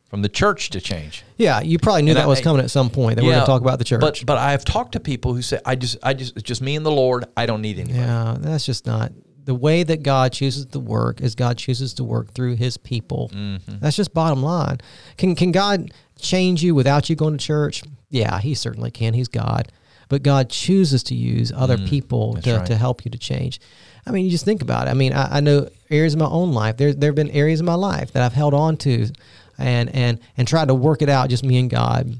from 0.09 0.21
the 0.21 0.29
church 0.29 0.69
to 0.69 0.81
change. 0.81 1.23
Yeah, 1.37 1.61
you 1.61 1.79
probably 1.79 2.03
knew 2.03 2.11
and 2.11 2.17
that 2.17 2.25
I, 2.25 2.27
was 2.27 2.41
coming 2.41 2.61
at 2.61 2.69
some 2.69 2.89
point. 2.89 3.15
That 3.15 3.23
yeah, 3.23 3.29
we're 3.29 3.33
going 3.33 3.45
to 3.45 3.47
talk 3.47 3.61
about 3.61 3.79
the 3.79 3.85
church. 3.85 4.01
But 4.01 4.23
but 4.25 4.37
I 4.37 4.51
have 4.51 4.65
talked 4.65 4.91
to 4.91 4.99
people 4.99 5.33
who 5.33 5.41
say 5.41 5.59
I 5.65 5.75
just 5.75 5.97
I 6.03 6.13
just 6.13 6.35
it's 6.35 6.43
just 6.43 6.61
me 6.61 6.75
and 6.75 6.85
the 6.85 6.91
Lord. 6.91 7.25
I 7.35 7.45
don't 7.45 7.61
need 7.61 7.79
anybody. 7.79 7.99
Yeah, 7.99 8.37
that's 8.39 8.65
just 8.65 8.85
not 8.85 9.11
the 9.45 9.55
way 9.55 9.83
that 9.83 10.03
God 10.03 10.31
chooses 10.31 10.65
to 10.67 10.79
work. 10.79 11.21
Is 11.21 11.35
God 11.35 11.57
chooses 11.57 11.93
to 11.95 12.03
work 12.03 12.31
through 12.31 12.57
His 12.57 12.77
people. 12.77 13.31
Mm-hmm. 13.33 13.79
That's 13.79 13.95
just 13.95 14.13
bottom 14.13 14.43
line. 14.43 14.79
Can 15.17 15.35
can 15.35 15.51
God 15.51 15.91
change 16.19 16.61
you 16.61 16.75
without 16.75 17.09
you 17.09 17.15
going 17.15 17.37
to 17.37 17.43
church? 17.43 17.81
Yeah, 18.09 18.39
He 18.39 18.53
certainly 18.53 18.91
can. 18.91 19.13
He's 19.13 19.27
God. 19.29 19.71
But 20.13 20.21
God 20.21 20.47
chooses 20.47 21.01
to 21.05 21.15
use 21.15 21.51
other 21.51 21.75
mm, 21.75 21.89
people 21.89 22.35
to, 22.43 22.57
right. 22.57 22.65
to 22.67 22.75
help 22.75 23.03
you 23.03 23.09
to 23.09 23.17
change. 23.17 23.59
I 24.05 24.11
mean, 24.11 24.25
you 24.25 24.29
just 24.29 24.45
think 24.45 24.61
about 24.61 24.85
it. 24.85 24.91
I 24.91 24.93
mean, 24.93 25.11
I, 25.11 25.37
I 25.37 25.39
know 25.39 25.67
areas 25.89 26.13
of 26.13 26.19
my 26.19 26.27
own 26.27 26.53
life. 26.53 26.77
There, 26.77 26.93
there 26.93 27.07
have 27.07 27.15
been 27.15 27.31
areas 27.31 27.61
of 27.61 27.65
my 27.65 27.73
life 27.73 28.11
that 28.11 28.21
I've 28.21 28.31
held 28.31 28.53
on 28.53 28.77
to, 28.77 29.09
and 29.57 29.89
and 29.89 30.19
and 30.37 30.47
tried 30.47 30.67
to 30.67 30.75
work 30.75 31.01
it 31.01 31.09
out, 31.09 31.31
just 31.31 31.43
me 31.43 31.57
and 31.57 31.67
God, 31.67 32.15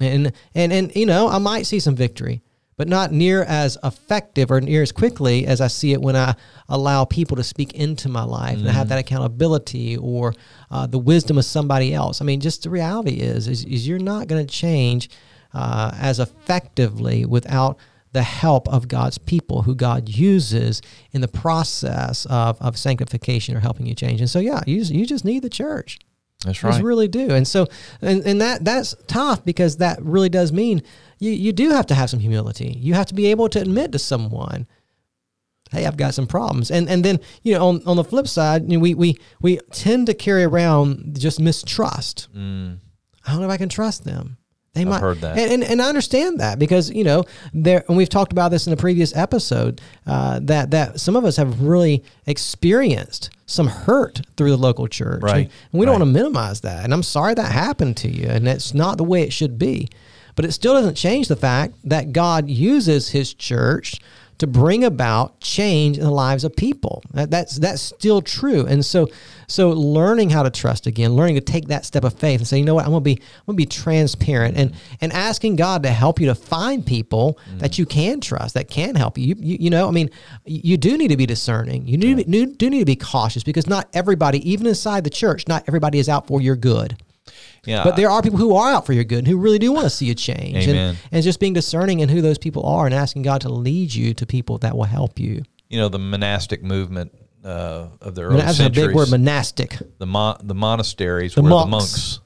and 0.00 0.32
and 0.54 0.72
and 0.72 0.94
you 0.94 1.04
know, 1.04 1.26
I 1.26 1.38
might 1.38 1.66
see 1.66 1.80
some 1.80 1.96
victory, 1.96 2.42
but 2.76 2.86
not 2.86 3.10
near 3.10 3.42
as 3.42 3.76
effective 3.82 4.52
or 4.52 4.60
near 4.60 4.82
as 4.82 4.92
quickly 4.92 5.44
as 5.44 5.60
I 5.60 5.66
see 5.66 5.92
it 5.92 6.00
when 6.00 6.14
I 6.14 6.36
allow 6.68 7.04
people 7.06 7.38
to 7.38 7.42
speak 7.42 7.72
into 7.72 8.08
my 8.08 8.22
life 8.22 8.58
mm-hmm. 8.58 8.68
and 8.68 8.76
have 8.76 8.88
that 8.90 9.00
accountability 9.00 9.96
or 9.96 10.32
uh, 10.70 10.86
the 10.86 11.00
wisdom 11.00 11.38
of 11.38 11.44
somebody 11.44 11.92
else. 11.92 12.22
I 12.22 12.24
mean, 12.24 12.38
just 12.38 12.62
the 12.62 12.70
reality 12.70 13.14
is, 13.14 13.48
is, 13.48 13.64
is 13.64 13.88
you're 13.88 13.98
not 13.98 14.28
going 14.28 14.46
to 14.46 14.48
change 14.48 15.10
uh, 15.54 15.92
as 15.98 16.18
effectively 16.18 17.24
without 17.24 17.78
the 18.12 18.22
help 18.22 18.68
of 18.68 18.88
God's 18.88 19.16
people 19.16 19.62
who 19.62 19.74
God 19.74 20.08
uses 20.08 20.82
in 21.12 21.22
the 21.22 21.28
process 21.28 22.26
of, 22.26 22.60
of 22.60 22.76
sanctification 22.76 23.56
or 23.56 23.60
helping 23.60 23.86
you 23.86 23.94
change. 23.94 24.20
And 24.20 24.28
so, 24.28 24.38
yeah, 24.38 24.60
you, 24.66 24.82
you 24.82 25.06
just 25.06 25.24
need 25.24 25.42
the 25.42 25.48
church. 25.48 25.98
That's 26.44 26.62
right. 26.62 26.78
You 26.78 26.84
really 26.84 27.08
do. 27.08 27.30
And 27.30 27.46
so, 27.46 27.68
and, 28.02 28.22
and 28.26 28.40
that 28.40 28.64
that's 28.64 28.94
tough 29.06 29.44
because 29.44 29.76
that 29.76 30.02
really 30.02 30.28
does 30.28 30.52
mean 30.52 30.82
you, 31.20 31.30
you 31.30 31.52
do 31.52 31.70
have 31.70 31.86
to 31.86 31.94
have 31.94 32.10
some 32.10 32.20
humility. 32.20 32.76
You 32.78 32.94
have 32.94 33.06
to 33.06 33.14
be 33.14 33.28
able 33.28 33.48
to 33.50 33.60
admit 33.60 33.92
to 33.92 33.98
someone, 33.98 34.66
hey, 35.70 35.86
I've 35.86 35.96
got 35.96 36.14
some 36.14 36.26
problems. 36.26 36.70
And 36.70 36.90
and 36.90 37.04
then, 37.04 37.20
you 37.42 37.54
know, 37.54 37.68
on, 37.68 37.82
on 37.86 37.96
the 37.96 38.04
flip 38.04 38.26
side, 38.26 38.70
you 38.70 38.76
know, 38.76 38.82
we, 38.82 38.94
we, 38.94 39.16
we 39.40 39.58
tend 39.70 40.06
to 40.08 40.14
carry 40.14 40.42
around 40.42 41.18
just 41.18 41.40
mistrust. 41.40 42.28
Mm. 42.36 42.78
I 43.24 43.30
don't 43.30 43.40
know 43.40 43.46
if 43.46 43.52
I 43.52 43.56
can 43.56 43.68
trust 43.68 44.04
them. 44.04 44.36
They 44.74 44.82
I've 44.82 44.88
might 44.88 45.00
heard 45.00 45.20
that, 45.20 45.36
and, 45.36 45.52
and, 45.52 45.64
and 45.64 45.82
I 45.82 45.88
understand 45.90 46.40
that 46.40 46.58
because 46.58 46.90
you 46.90 47.04
know 47.04 47.24
there, 47.52 47.84
and 47.88 47.96
we've 47.96 48.08
talked 48.08 48.32
about 48.32 48.50
this 48.50 48.66
in 48.66 48.72
a 48.72 48.76
previous 48.76 49.14
episode 49.14 49.82
uh, 50.06 50.40
that 50.44 50.70
that 50.70 50.98
some 50.98 51.14
of 51.14 51.26
us 51.26 51.36
have 51.36 51.60
really 51.60 52.02
experienced 52.26 53.28
some 53.44 53.66
hurt 53.66 54.22
through 54.38 54.48
the 54.48 54.56
local 54.56 54.88
church, 54.88 55.22
right? 55.22 55.50
And, 55.72 55.78
we 55.78 55.84
don't 55.84 56.00
want 56.00 56.02
to 56.02 56.12
minimize 56.12 56.62
that, 56.62 56.84
and 56.84 56.94
I'm 56.94 57.02
sorry 57.02 57.34
that 57.34 57.52
happened 57.52 57.98
to 57.98 58.08
you, 58.08 58.26
and 58.26 58.48
it's 58.48 58.72
not 58.72 58.96
the 58.96 59.04
way 59.04 59.22
it 59.22 59.32
should 59.34 59.58
be, 59.58 59.90
but 60.36 60.46
it 60.46 60.52
still 60.52 60.72
doesn't 60.72 60.94
change 60.94 61.28
the 61.28 61.36
fact 61.36 61.74
that 61.84 62.14
God 62.14 62.48
uses 62.48 63.10
His 63.10 63.34
church 63.34 64.00
to 64.38 64.46
bring 64.46 64.82
about 64.82 65.38
change 65.40 65.98
in 65.98 66.02
the 66.02 66.10
lives 66.10 66.44
of 66.44 66.56
people. 66.56 67.02
That, 67.12 67.30
that's 67.30 67.58
that's 67.58 67.82
still 67.82 68.22
true. 68.22 68.66
And 68.66 68.84
so 68.84 69.08
so 69.52 69.70
learning 69.70 70.30
how 70.30 70.42
to 70.42 70.50
trust 70.50 70.86
again, 70.86 71.14
learning 71.14 71.34
to 71.34 71.42
take 71.42 71.68
that 71.68 71.84
step 71.84 72.04
of 72.04 72.14
faith 72.14 72.40
and 72.40 72.48
say, 72.48 72.58
you 72.58 72.64
know 72.64 72.74
what, 72.74 72.86
I'm 72.86 72.90
gonna 72.90 73.02
be 73.02 73.20
I'm 73.20 73.46
gonna 73.46 73.56
be 73.56 73.66
transparent 73.66 74.56
and 74.56 74.74
and 75.00 75.12
asking 75.12 75.56
God 75.56 75.82
to 75.82 75.90
help 75.90 76.20
you 76.20 76.26
to 76.26 76.34
find 76.34 76.84
people 76.86 77.38
mm. 77.50 77.58
that 77.58 77.78
you 77.78 77.84
can 77.84 78.20
trust, 78.20 78.54
that 78.54 78.70
can 78.70 78.94
help 78.94 79.18
you. 79.18 79.26
You, 79.26 79.34
you. 79.38 79.56
you 79.60 79.70
know, 79.70 79.88
I 79.88 79.90
mean, 79.90 80.10
you 80.46 80.78
do 80.78 80.96
need 80.96 81.08
to 81.08 81.16
be 81.16 81.26
discerning. 81.26 81.86
You 81.86 81.98
need 81.98 82.30
be, 82.30 82.46
do 82.46 82.70
need 82.70 82.78
to 82.78 82.84
be 82.86 82.96
cautious 82.96 83.42
because 83.42 83.66
not 83.66 83.88
everybody, 83.92 84.50
even 84.50 84.66
inside 84.66 85.04
the 85.04 85.10
church, 85.10 85.46
not 85.46 85.64
everybody 85.66 85.98
is 85.98 86.08
out 86.08 86.26
for 86.26 86.40
your 86.40 86.56
good. 86.56 86.96
Yeah. 87.64 87.84
But 87.84 87.96
there 87.96 88.10
are 88.10 88.22
people 88.22 88.38
who 88.38 88.56
are 88.56 88.72
out 88.72 88.86
for 88.86 88.92
your 88.92 89.04
good 89.04 89.18
and 89.18 89.28
who 89.28 89.36
really 89.36 89.58
do 89.58 89.70
want 89.70 89.84
to 89.84 89.90
see 89.90 90.10
a 90.10 90.14
change. 90.14 90.66
And, 90.66 90.98
and 91.12 91.22
just 91.22 91.38
being 91.38 91.52
discerning 91.52 92.00
in 92.00 92.08
who 92.08 92.20
those 92.20 92.38
people 92.38 92.66
are 92.66 92.86
and 92.86 92.94
asking 92.94 93.22
God 93.22 93.42
to 93.42 93.48
lead 93.48 93.94
you 93.94 94.14
to 94.14 94.26
people 94.26 94.58
that 94.58 94.76
will 94.76 94.84
help 94.84 95.20
you. 95.20 95.42
You 95.68 95.78
know, 95.78 95.88
the 95.88 95.98
monastic 95.98 96.62
movement 96.62 97.12
uh, 97.44 97.88
of 98.00 98.14
the 98.14 98.22
early 98.22 98.36
That's 98.38 98.58
centuries. 98.58 98.84
a 98.84 98.88
big 98.88 98.96
word, 98.96 99.10
monastic. 99.10 99.78
The 99.98 100.06
mon- 100.06 100.38
the 100.42 100.54
monasteries 100.54 101.34
the 101.34 101.42
were 101.42 101.48
monks. 101.48 101.64
the 101.64 101.70
monks, 101.70 102.20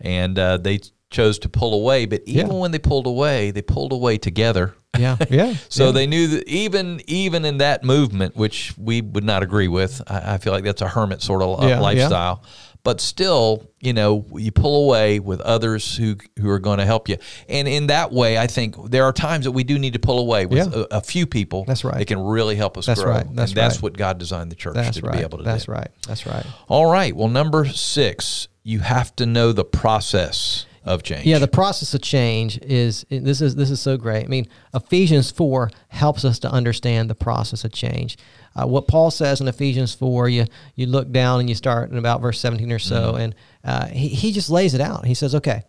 and 0.00 0.38
uh, 0.38 0.56
they 0.56 0.80
chose 1.10 1.38
to 1.40 1.48
pull 1.48 1.74
away. 1.74 2.06
But 2.06 2.22
even 2.26 2.52
yeah. 2.52 2.58
when 2.60 2.70
they 2.70 2.78
pulled 2.78 3.06
away, 3.06 3.50
they 3.50 3.62
pulled 3.62 3.92
away 3.92 4.18
together. 4.18 4.74
Yeah, 4.98 5.16
yeah. 5.30 5.54
so 5.68 5.86
yeah. 5.86 5.92
they 5.92 6.06
knew 6.06 6.26
that 6.28 6.48
even 6.48 7.00
even 7.06 7.44
in 7.44 7.58
that 7.58 7.84
movement, 7.84 8.36
which 8.36 8.74
we 8.78 9.00
would 9.00 9.24
not 9.24 9.42
agree 9.42 9.68
with, 9.68 10.02
I, 10.06 10.34
I 10.34 10.38
feel 10.38 10.52
like 10.52 10.64
that's 10.64 10.82
a 10.82 10.88
hermit 10.88 11.22
sort 11.22 11.42
of 11.42 11.62
uh, 11.62 11.66
yeah, 11.66 11.80
lifestyle 11.80 12.42
but 12.86 13.00
still, 13.00 13.68
you 13.80 13.92
know, 13.92 14.24
you 14.36 14.52
pull 14.52 14.84
away 14.84 15.18
with 15.18 15.40
others 15.40 15.96
who 15.96 16.14
who 16.38 16.48
are 16.48 16.60
going 16.60 16.78
to 16.78 16.84
help 16.84 17.08
you. 17.08 17.16
And 17.48 17.66
in 17.66 17.88
that 17.88 18.12
way, 18.12 18.38
I 18.38 18.46
think 18.46 18.76
there 18.90 19.02
are 19.02 19.12
times 19.12 19.44
that 19.44 19.50
we 19.50 19.64
do 19.64 19.76
need 19.76 19.94
to 19.94 19.98
pull 19.98 20.20
away 20.20 20.46
with 20.46 20.72
yeah. 20.72 20.84
a, 20.92 20.98
a, 20.98 21.00
few 21.00 21.26
people. 21.26 21.64
That's 21.64 21.82
right. 21.82 21.98
That 21.98 22.06
can 22.06 22.20
really 22.20 22.54
help 22.54 22.78
us 22.78 22.86
that's 22.86 23.02
grow. 23.02 23.10
Right. 23.10 23.26
That's 23.26 23.28
and 23.28 23.38
right. 23.38 23.54
that's 23.54 23.82
what 23.82 23.96
God 23.96 24.18
designed 24.18 24.52
the 24.52 24.54
church 24.54 24.74
that's 24.74 25.00
to 25.00 25.02
right. 25.06 25.16
be 25.16 25.22
able 25.22 25.38
to 25.38 25.42
that's 25.44 25.64
do. 25.64 25.72
That's 25.72 25.80
right. 25.80 25.90
That's 26.06 26.26
right. 26.26 26.46
All 26.68 26.88
right. 26.88 27.16
Well, 27.16 27.26
number 27.26 27.66
six, 27.66 28.46
you 28.62 28.78
have 28.78 29.16
to 29.16 29.26
know 29.26 29.50
the 29.50 29.64
process 29.64 30.64
of 30.86 31.02
change. 31.02 31.26
Yeah, 31.26 31.38
the 31.38 31.48
process 31.48 31.92
of 31.92 32.00
change 32.00 32.58
is 32.62 33.04
this 33.10 33.42
is 33.42 33.56
this 33.56 33.70
is 33.70 33.80
so 33.80 33.96
great. 33.98 34.24
I 34.24 34.28
mean, 34.28 34.46
Ephesians 34.72 35.30
four 35.30 35.70
helps 35.88 36.24
us 36.24 36.38
to 36.40 36.50
understand 36.50 37.10
the 37.10 37.14
process 37.14 37.64
of 37.64 37.72
change 37.72 38.16
uh, 38.56 38.66
what 38.66 38.88
Paul 38.88 39.10
says 39.10 39.40
in 39.40 39.48
Ephesians 39.48 39.94
4, 39.94 40.28
you, 40.28 40.46
you 40.74 40.86
look 40.86 41.12
down 41.12 41.40
and 41.40 41.48
you 41.48 41.54
start 41.54 41.90
in 41.90 41.98
about 41.98 42.22
verse 42.22 42.40
17 42.40 42.72
or 42.72 42.78
so, 42.78 43.12
mm-hmm. 43.12 43.20
and 43.20 43.34
uh, 43.64 43.86
he, 43.88 44.08
he 44.08 44.32
just 44.32 44.48
lays 44.48 44.74
it 44.74 44.80
out. 44.80 45.04
He 45.04 45.14
says, 45.14 45.34
okay, 45.34 45.62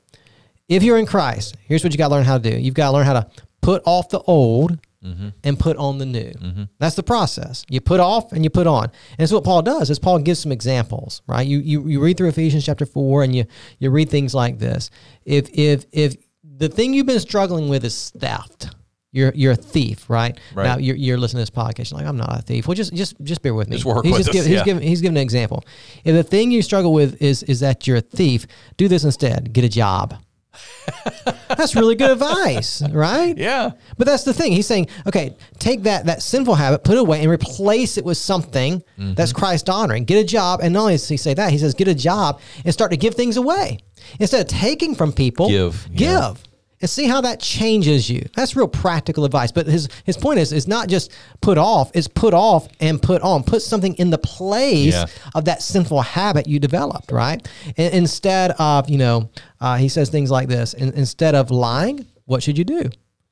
if 0.70 0.84
you're 0.84 0.98
in 0.98 1.06
Christ, 1.06 1.58
here's 1.66 1.84
what 1.84 1.92
you 1.92 1.98
got 1.98 2.08
to 2.08 2.16
learn 2.16 2.24
how 2.24 2.38
to 2.38 2.50
do. 2.50 2.58
You've 2.58 2.74
got 2.74 2.88
to 2.88 2.94
learn 2.94 3.06
how 3.06 3.14
to 3.14 3.30
put 3.62 3.82
off 3.86 4.10
the 4.10 4.22
old 4.22 4.80
mm-hmm. 5.08 5.30
and 5.44 5.60
put 5.60 5.78
on 5.78 5.98
the 5.98 6.06
new. 6.06 6.32
Mm-hmm. 6.32 6.64
That's 6.80 6.96
the 6.96 7.04
process. 7.04 7.66
You 7.70 7.82
put 7.82 8.00
off 8.00 8.32
and 8.32 8.44
you 8.44 8.50
put 8.50 8.68
on. 8.68 8.92
And 9.18 9.28
so 9.28 9.36
what 9.36 9.46
Paul 9.46 9.62
does 9.62 9.90
is 9.90 10.00
Paul 10.00 10.20
gives 10.20 10.40
some 10.40 10.52
examples, 10.52 11.22
right? 11.28 11.46
You, 11.46 11.60
you, 11.60 11.88
you 11.88 12.00
read 12.00 12.18
through 12.18 12.30
Ephesians 12.30 12.66
chapter 12.66 12.86
4 12.86 13.24
and 13.24 13.36
you, 13.36 13.46
you 13.80 13.90
read 13.90 14.10
things 14.10 14.34
like 14.36 14.60
this. 14.60 14.90
If, 15.26 15.50
if, 15.54 15.86
if 15.92 16.16
the 16.44 16.70
thing 16.70 16.94
you've 16.94 17.06
been 17.06 17.20
struggling 17.20 17.70
with 17.70 17.84
is 17.84 18.12
theft, 18.12 18.70
you're 19.14 19.32
you're 19.34 19.54
a 19.54 19.56
thief, 19.56 20.10
right? 20.10 20.38
right. 20.54 20.64
Now 20.64 20.78
you're, 20.78 20.96
you're 20.96 21.18
listening 21.18 21.44
to 21.44 21.52
this 21.52 21.64
podcast. 21.64 21.92
You're 21.92 22.00
like, 22.00 22.08
I'm 22.08 22.18
not 22.18 22.40
a 22.40 22.42
thief. 22.42 22.68
Well, 22.68 22.76
just 22.76 22.94
just 22.94 23.16
just 23.24 23.42
bear 23.42 23.54
with 23.54 23.70
me. 23.70 23.78
Just 23.78 23.86
work 23.86 24.06
he's 24.06 24.14
with 24.14 24.28
just 24.28 24.30
us, 24.30 24.36
give, 24.36 24.52
yeah. 24.52 24.58
he's 24.58 24.66
giving 24.66 24.84
he's 24.84 25.02
giving 25.02 25.18
an 25.18 25.24
example. 25.24 25.64
If 26.04 26.14
the 26.14 26.24
thing 26.24 26.52
you 26.52 26.62
struggle 26.62 26.94
with 26.94 27.22
is 27.22 27.42
is 27.44 27.62
that 27.62 27.88
you're 27.88 27.98
a 27.98 28.02
thief, 28.02 28.46
do 28.76 28.88
this 28.88 29.04
instead. 29.04 29.54
Get 29.54 29.64
a 29.64 29.70
job. 29.70 30.16
that's 31.58 31.76
really 31.76 31.96
good 31.96 32.12
advice, 32.12 32.82
right? 32.92 33.38
Yeah. 33.38 33.72
But 33.98 34.08
that's 34.08 34.24
the 34.24 34.34
thing. 34.34 34.52
He's 34.52 34.68
saying, 34.68 34.88
okay, 35.08 35.36
take 35.60 35.84
that 35.84 36.06
that 36.06 36.22
sinful 36.22 36.56
habit, 36.56 36.84
put 36.84 36.94
it 36.96 37.00
away, 37.00 37.22
and 37.22 37.30
replace 37.32 37.98
it 37.98 38.06
with 38.06 38.18
something 38.18 38.84
Mm-hmm. 38.98 39.14
that's 39.14 39.32
Christ 39.32 39.70
honoring. 39.70 40.06
Get 40.06 40.20
a 40.20 40.24
job, 40.26 40.60
and 40.64 40.74
not 40.74 40.82
only 40.82 40.94
does 40.94 41.08
he 41.08 41.18
say 41.18 41.34
that, 41.36 41.52
he 41.52 41.58
says, 41.60 41.76
get 41.76 41.88
a 41.88 41.94
job 41.94 42.40
and 42.66 42.74
start 42.74 42.90
to 42.92 42.98
give 42.98 43.14
things 43.14 43.38
away 43.38 43.78
instead 44.20 44.42
of 44.42 44.48
taking 44.48 44.96
from 44.96 45.12
people. 45.14 45.48
Give, 45.50 45.88
give. 45.94 46.00
yeah. 46.10 46.34
And 46.80 46.88
see 46.90 47.08
how 47.08 47.22
that 47.22 47.40
changes 47.40 48.08
you. 48.08 48.28
That's 48.36 48.56
real 48.56 48.68
practical 48.68 49.26
advice. 49.26 49.52
But 49.52 49.66
his 49.66 49.90
his 50.04 50.16
point 50.16 50.40
is 50.40 50.54
is 50.54 50.68
not 50.68 50.90
just 50.90 51.12
put 51.42 51.58
off, 51.58 51.90
it's 51.96 52.08
put 52.08 52.34
off 52.36 52.68
and 52.80 53.02
put 53.02 53.22
on. 53.24 53.44
Put 53.44 53.64
something 53.64 53.96
in 53.96 54.12
the 54.12 54.20
place 54.20 54.94
Yeah. 54.94 55.06
of 55.34 55.46
that 55.46 55.64
sinful 55.64 56.02
habit 56.02 56.46
you 56.48 56.60
developed, 56.60 57.12
right? 57.12 57.48
And 57.78 57.94
instead 57.94 58.52
of, 58.60 58.90
you 58.90 59.00
know, 59.00 59.30
uh, 59.60 59.78
he 59.78 59.90
says 59.90 60.10
things 60.10 60.30
like 60.30 60.50
this 60.50 60.74
in, 60.76 60.94
instead 60.94 61.34
of 61.34 61.50
lying, 61.50 62.06
what 62.26 62.44
should 62.44 62.58
you 62.60 62.64
do? 62.64 62.84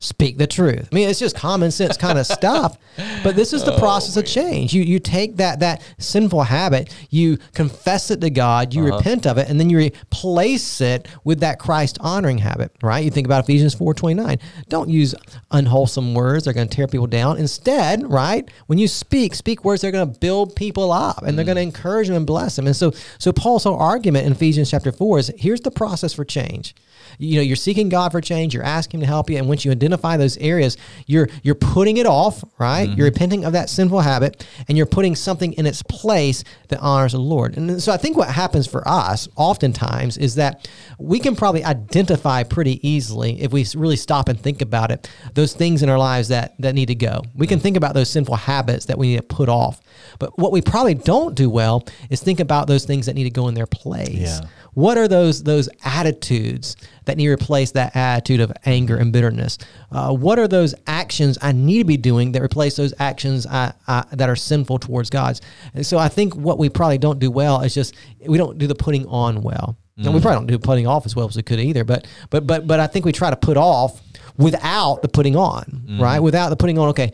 Speak 0.06 0.38
the 0.38 0.46
truth. 0.46 0.88
I 0.92 0.96
mean, 0.96 1.10
it's 1.10 1.18
just 1.18 1.36
common 1.36 1.72
sense 1.72 1.98
kind 1.98 2.20
of 2.20 2.28
stuff, 2.40 2.78
but 3.24 3.36
this 3.36 3.54
is 3.54 3.64
the 3.64 3.74
oh, 3.74 3.80
process 3.80 4.16
of 4.18 4.26
change. 4.28 4.72
You 4.72 4.84
you 4.84 5.00
take 5.00 5.38
that 5.38 5.62
that 5.62 5.82
sinful 5.98 6.44
habit, 6.44 6.96
you 7.10 7.38
confess 7.56 8.12
it 8.12 8.22
to 8.22 8.30
God, 8.30 8.76
you 8.76 8.86
uh-huh. 8.86 8.98
repent 8.98 9.26
of 9.26 9.40
it, 9.40 9.50
and 9.50 9.60
then 9.60 9.72
you 9.72 9.80
replace 9.80 10.80
it 10.80 11.08
with 11.24 11.40
that 11.40 11.58
Christ 11.58 11.98
honoring 12.02 12.38
habit. 12.38 12.72
Right? 12.84 13.04
You 13.04 13.10
think 13.10 13.26
about 13.26 13.46
Ephesians 13.46 13.74
four 13.74 13.96
twenty 13.96 14.22
nine. 14.22 14.38
Don't 14.70 14.92
use 14.92 15.16
unwholesome 15.50 16.14
words; 16.14 16.46
they're 16.46 16.54
going 16.54 16.68
to 16.68 16.76
tear 16.76 16.86
people 16.86 17.08
down. 17.08 17.40
Instead, 17.40 18.08
right? 18.08 18.48
When 18.68 18.78
you 18.78 18.88
speak, 18.88 19.34
speak 19.34 19.66
words 19.66 19.82
that 19.82 19.88
are 19.88 19.92
going 19.92 20.14
to 20.14 20.20
build 20.20 20.56
people 20.56 20.92
up, 20.92 21.24
and 21.24 21.36
they're 21.36 21.46
going 21.46 21.56
to 21.56 21.64
mm. 21.64 21.74
encourage 21.76 22.10
them 22.10 22.18
and 22.18 22.28
bless 22.28 22.58
them. 22.58 22.68
And 22.68 22.76
so, 22.76 22.92
so 23.18 23.34
Paul's 23.34 23.64
whole 23.64 23.80
argument 23.80 24.28
in 24.28 24.34
Ephesians 24.34 24.70
chapter 24.70 24.92
four 24.92 25.18
is: 25.18 25.34
here's 25.36 25.62
the 25.62 25.72
process 25.72 26.14
for 26.14 26.24
change 26.24 26.76
you 27.18 27.36
know 27.36 27.42
you're 27.42 27.56
seeking 27.56 27.90
god 27.90 28.12
for 28.12 28.22
change 28.22 28.54
you're 28.54 28.64
asking 28.64 29.00
him 29.00 29.02
to 29.02 29.08
help 29.08 29.30
you 29.30 29.38
and 29.38 29.48
once 29.48 29.66
you 29.66 29.72
identify 29.72 29.95
those 30.02 30.38
areas 30.38 30.78
you're 31.08 31.30
you're 31.44 31.56
putting 31.56 31.98
it 31.98 32.06
off 32.06 32.44
right? 32.58 32.88
Mm-hmm. 32.88 32.98
You're 32.98 33.08
repenting 33.08 33.46
of 33.46 33.54
that 33.54 33.70
sinful 33.70 34.02
habit 34.02 34.46
and 34.68 34.78
you're 34.78 34.86
putting 34.86 35.16
something 35.16 35.54
in 35.54 35.66
its 35.66 35.82
place 35.84 36.44
that 36.70 36.80
honors 36.80 37.14
the 37.14 37.20
lord. 37.20 37.58
And 37.58 37.82
so 37.82 37.92
i 37.92 37.98
think 37.98 38.18
what 38.18 38.30
happens 38.30 38.68
for 38.68 38.88
us 38.88 39.28
oftentimes 39.36 40.18
is 40.18 40.36
that 40.36 40.68
we 41.00 41.20
can 41.20 41.36
probably 41.36 41.64
identify 41.64 42.44
pretty 42.44 42.86
easily 42.88 43.42
if 43.42 43.52
we 43.52 43.66
really 43.76 43.96
stop 43.96 44.30
and 44.30 44.40
think 44.40 44.62
about 44.62 44.92
it 44.92 45.10
those 45.34 45.54
things 45.54 45.84
in 45.84 45.90
our 45.90 45.98
lives 45.98 46.30
that 46.30 46.56
that 46.60 46.76
need 46.76 46.88
to 46.88 46.96
go. 46.96 47.22
We 47.36 47.48
can 47.48 47.60
mm. 47.60 47.64
think 47.64 47.78
about 47.78 47.94
those 47.94 48.10
sinful 48.10 48.36
habits 48.36 48.86
that 48.86 48.98
we 48.98 49.08
need 49.10 49.18
to 49.18 49.24
put 49.24 49.50
off. 49.50 49.82
But 50.20 50.38
what 50.38 50.52
we 50.52 50.62
probably 50.62 50.94
don't 50.94 51.36
do 51.36 51.50
well 51.50 51.86
is 52.10 52.22
think 52.22 52.40
about 52.40 52.68
those 52.68 52.86
things 52.86 53.06
that 53.06 53.16
need 53.16 53.24
to 53.26 53.30
go 53.30 53.48
in 53.48 53.54
their 53.54 53.68
place. 53.68 54.10
Yeah. 54.10 54.42
what 54.74 54.98
are 54.98 55.08
those 55.08 55.44
those 55.44 55.70
attitudes 55.84 56.76
that 57.06 57.18
need 57.18 57.26
to 57.26 57.32
replace 57.32 57.72
that 57.72 57.96
attitude 57.96 58.40
of 58.40 58.52
anger 58.66 58.98
and 58.98 59.12
bitterness? 59.12 59.58
Uh, 59.92 60.14
what 60.14 60.40
are 60.40 60.48
those 60.48 60.76
actions 60.88 61.38
I 61.42 61.52
need 61.52 61.80
to 61.80 61.86
be 61.86 61.98
doing 61.98 62.32
that 62.34 62.42
replace 62.42 62.76
those 62.76 62.94
actions 63.00 63.46
I, 63.48 63.74
I, 63.88 64.06
that 64.12 64.30
are 64.30 64.36
sinful 64.36 64.80
towards 64.80 65.10
God's? 65.10 65.42
And 65.74 65.86
so 65.86 65.98
I 65.98 66.10
think 66.10 66.36
what 66.36 66.58
we 66.58 66.70
probably 66.70 66.98
don't 66.98 67.20
do 67.20 67.32
well 67.32 67.62
is 67.62 67.74
just 67.74 67.96
we 68.26 68.38
don't 68.38 68.58
do 68.58 68.68
the 68.68 68.76
putting 68.76 69.06
on 69.08 69.42
well. 69.42 69.78
And 69.98 70.14
we 70.14 70.20
probably 70.20 70.40
don't 70.40 70.48
do 70.48 70.60
putting 70.60 70.88
off 70.88 71.06
as 71.06 71.16
well 71.16 71.26
as 71.26 71.38
we 71.38 71.44
could 71.44 71.60
either. 71.60 71.86
But 71.86 72.06
but 72.30 72.46
but 72.46 72.68
but 72.68 72.82
I 72.82 72.88
think 72.88 73.06
we 73.06 73.14
try 73.14 73.30
to 73.30 73.38
put 73.38 73.56
off 73.56 74.02
without 74.38 75.02
the 75.02 75.08
putting 75.08 75.38
on, 75.38 75.98
right? 76.02 76.20
Without 76.20 76.50
the 76.50 76.58
putting 76.58 76.78
on. 76.78 76.90
Okay, 76.90 77.14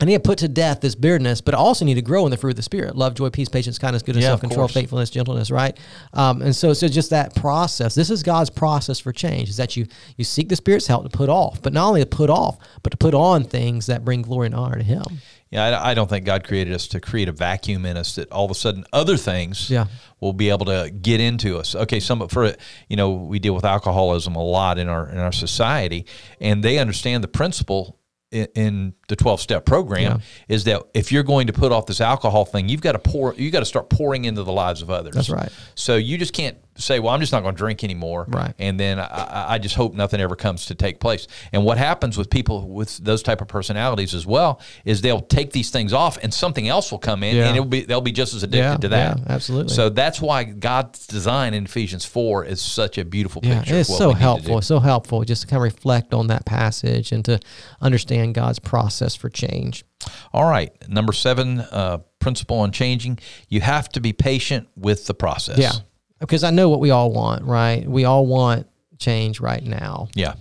I, 0.00 0.04
need 0.04 0.14
to 0.14 0.20
put 0.20 0.38
to 0.38 0.48
death 0.48 0.80
this 0.80 0.94
bitterness, 0.94 1.40
but 1.40 1.54
I 1.54 1.58
also 1.58 1.84
need 1.84 1.94
to 1.94 2.02
grow 2.02 2.24
in 2.26 2.30
the 2.30 2.36
fruit 2.36 2.50
of 2.50 2.56
the 2.56 2.62
spirit: 2.62 2.96
love, 2.96 3.14
joy, 3.14 3.30
peace, 3.30 3.48
patience, 3.48 3.78
kindness, 3.78 4.02
goodness, 4.02 4.22
Yeah, 4.22 4.30
self-control, 4.30 4.68
faithfulness, 4.68 5.10
gentleness. 5.10 5.50
Right? 5.50 5.78
Um, 6.12 6.42
and 6.42 6.54
so, 6.54 6.72
so 6.72 6.88
just 6.88 7.10
that 7.10 7.34
process. 7.34 7.94
This 7.94 8.10
is 8.10 8.22
God's 8.22 8.50
process 8.50 8.98
for 8.98 9.12
change: 9.12 9.48
is 9.48 9.56
that 9.56 9.76
you 9.76 9.86
you 10.16 10.24
seek 10.24 10.48
the 10.48 10.56
Spirit's 10.56 10.86
help 10.86 11.10
to 11.10 11.16
put 11.16 11.28
off, 11.28 11.62
but 11.62 11.72
not 11.72 11.88
only 11.88 12.00
to 12.00 12.06
put 12.06 12.30
off, 12.30 12.58
but 12.82 12.90
to 12.90 12.96
put 12.96 13.14
on 13.14 13.44
things 13.44 13.86
that 13.86 14.04
bring 14.04 14.22
glory 14.22 14.46
and 14.46 14.54
honor 14.54 14.76
to 14.78 14.84
Him. 14.84 15.02
Yeah, 15.50 15.78
I, 15.78 15.90
I 15.90 15.94
don't 15.94 16.10
think 16.10 16.26
God 16.26 16.42
created 16.42 16.74
us 16.74 16.88
to 16.88 17.00
create 17.00 17.28
a 17.28 17.32
vacuum 17.32 17.86
in 17.86 17.96
us 17.96 18.16
that 18.16 18.30
all 18.32 18.44
of 18.44 18.50
a 18.50 18.54
sudden 18.54 18.84
other 18.92 19.16
things 19.16 19.70
Yeah. 19.70 19.86
will 20.20 20.32
be 20.32 20.50
able 20.50 20.66
to 20.66 20.90
get 20.90 21.20
into 21.20 21.56
us. 21.56 21.76
Okay, 21.76 22.00
some 22.00 22.26
for 22.28 22.52
you 22.88 22.96
know 22.96 23.12
we 23.12 23.38
deal 23.38 23.54
with 23.54 23.64
alcoholism 23.64 24.34
a 24.34 24.42
lot 24.44 24.78
in 24.78 24.88
our 24.88 25.08
in 25.08 25.18
our 25.18 25.32
society, 25.32 26.04
and 26.40 26.62
they 26.62 26.78
understand 26.78 27.22
the 27.22 27.28
principle 27.28 27.98
in, 28.30 28.46
in 28.54 28.94
the 29.08 29.16
twelve 29.16 29.40
step 29.40 29.64
program 29.64 30.02
Yeah. 30.02 30.54
is 30.54 30.64
that 30.64 30.82
if 30.94 31.12
you're 31.12 31.22
going 31.22 31.46
to 31.46 31.52
put 31.52 31.72
off 31.72 31.86
this 31.86 32.00
alcohol 32.00 32.44
thing, 32.44 32.68
you've 32.68 32.80
got 32.80 32.92
to 32.92 32.98
pour, 32.98 33.34
you 33.34 33.50
got 33.50 33.60
to 33.60 33.66
start 33.66 33.88
pouring 33.90 34.24
into 34.24 34.42
the 34.42 34.52
lives 34.52 34.82
of 34.82 34.90
others. 34.90 35.14
That's 35.14 35.30
right. 35.30 35.50
So 35.74 35.96
you 35.96 36.18
just 36.18 36.32
can't 36.32 36.56
say, 36.76 37.00
"Well, 37.00 37.12
I'm 37.14 37.20
just 37.20 37.32
not 37.32 37.42
going 37.42 37.54
to 37.54 37.58
drink 37.58 37.82
anymore," 37.84 38.26
Right. 38.28 38.54
And 38.58 38.78
then 38.78 38.98
I, 39.00 39.54
I- 39.54 39.58
just 39.58 39.74
hope 39.74 39.94
nothing 39.94 40.20
ever 40.20 40.36
comes 40.36 40.66
to 40.66 40.74
take 40.74 41.00
place. 41.00 41.26
And 41.52 41.64
what 41.64 41.78
happens 41.78 42.16
with 42.18 42.30
people 42.30 42.68
with 42.68 42.98
those 42.98 43.22
type 43.22 43.40
of 43.40 43.48
personalities 43.48 44.14
as 44.14 44.26
well 44.26 44.60
is 44.84 45.00
they'll 45.00 45.20
take 45.20 45.52
these 45.52 45.70
things 45.70 45.92
off, 45.92 46.18
and 46.22 46.32
something 46.32 46.68
else 46.68 46.90
will 46.92 46.98
come 46.98 47.22
in, 47.22 47.36
Yeah. 47.36 47.46
and 47.48 47.56
it'll 47.56 47.68
be 47.68 47.82
they'll 47.84 48.00
be 48.00 48.12
just 48.12 48.34
as 48.34 48.42
addicted 48.42 48.58
Yeah, 48.58 48.76
to 48.76 48.88
that. 48.88 49.18
yeah, 49.18 49.24
absolutely. 49.28 49.74
So 49.74 49.88
that's 49.88 50.20
why 50.20 50.44
God's 50.44 51.06
design 51.06 51.54
in 51.54 51.64
Ephesians 51.64 52.04
four 52.04 52.44
is 52.44 52.60
such 52.60 52.98
a 52.98 53.04
beautiful 53.04 53.40
picture. 53.42 53.74
Yeah, 53.74 53.80
it's 53.80 53.96
so 53.96 54.12
helpful. 54.12 54.60
so 54.62 54.78
helpful 54.78 55.24
just 55.24 55.42
to 55.42 55.46
kind 55.48 55.58
of 55.58 55.62
reflect 55.64 56.12
on 56.14 56.26
that 56.28 56.44
passage 56.44 57.12
and 57.12 57.24
to 57.24 57.40
understand 57.80 58.34
God's 58.34 58.58
process 58.58 59.14
for 59.14 59.28
change. 59.28 59.84
All 60.32 60.44
right, 60.48 60.72
number 60.88 61.12
seven 61.12 61.60
uh, 61.60 61.98
principle 62.18 62.58
on 62.58 62.70
changing: 62.72 63.18
you 63.48 63.60
have 63.62 63.88
to 63.90 64.00
be 64.00 64.12
patient 64.12 64.68
with 64.76 65.06
the 65.06 65.14
process. 65.14 65.58
Yeah, 65.58 65.72
because 66.20 66.44
I 66.44 66.50
know 66.50 66.68
what 66.68 66.80
we 66.80 66.90
all 66.90 67.12
want, 67.12 67.44
right? 67.44 67.86
We 67.86 68.04
all 68.04 68.26
want 68.26 68.66
change 68.98 69.40
right 69.40 69.62
now. 69.62 70.08
yeah. 70.14 70.34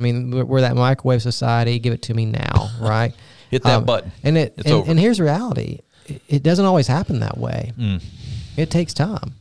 I 0.00 0.02
mean, 0.02 0.48
we're, 0.48 0.62
that 0.62 0.74
microwave 0.74 1.22
society. 1.22 1.78
Give 1.78 1.92
it 1.92 2.02
to 2.02 2.14
me 2.14 2.26
now, 2.26 2.70
right? 2.80 3.12
Hit 3.50 3.62
that 3.62 3.76
Um, 3.78 3.84
button. 3.84 4.10
And 4.24 4.36
it 4.36 4.54
and, 4.64 4.88
and 4.88 4.98
here's 4.98 5.20
reality: 5.20 5.80
it, 6.28 6.42
doesn't 6.42 6.64
always 6.64 6.88
happen 6.88 7.20
that 7.20 7.38
way. 7.38 7.72
Mm. 7.78 8.02
It 8.56 8.70
takes 8.70 8.94
time. 8.94 9.34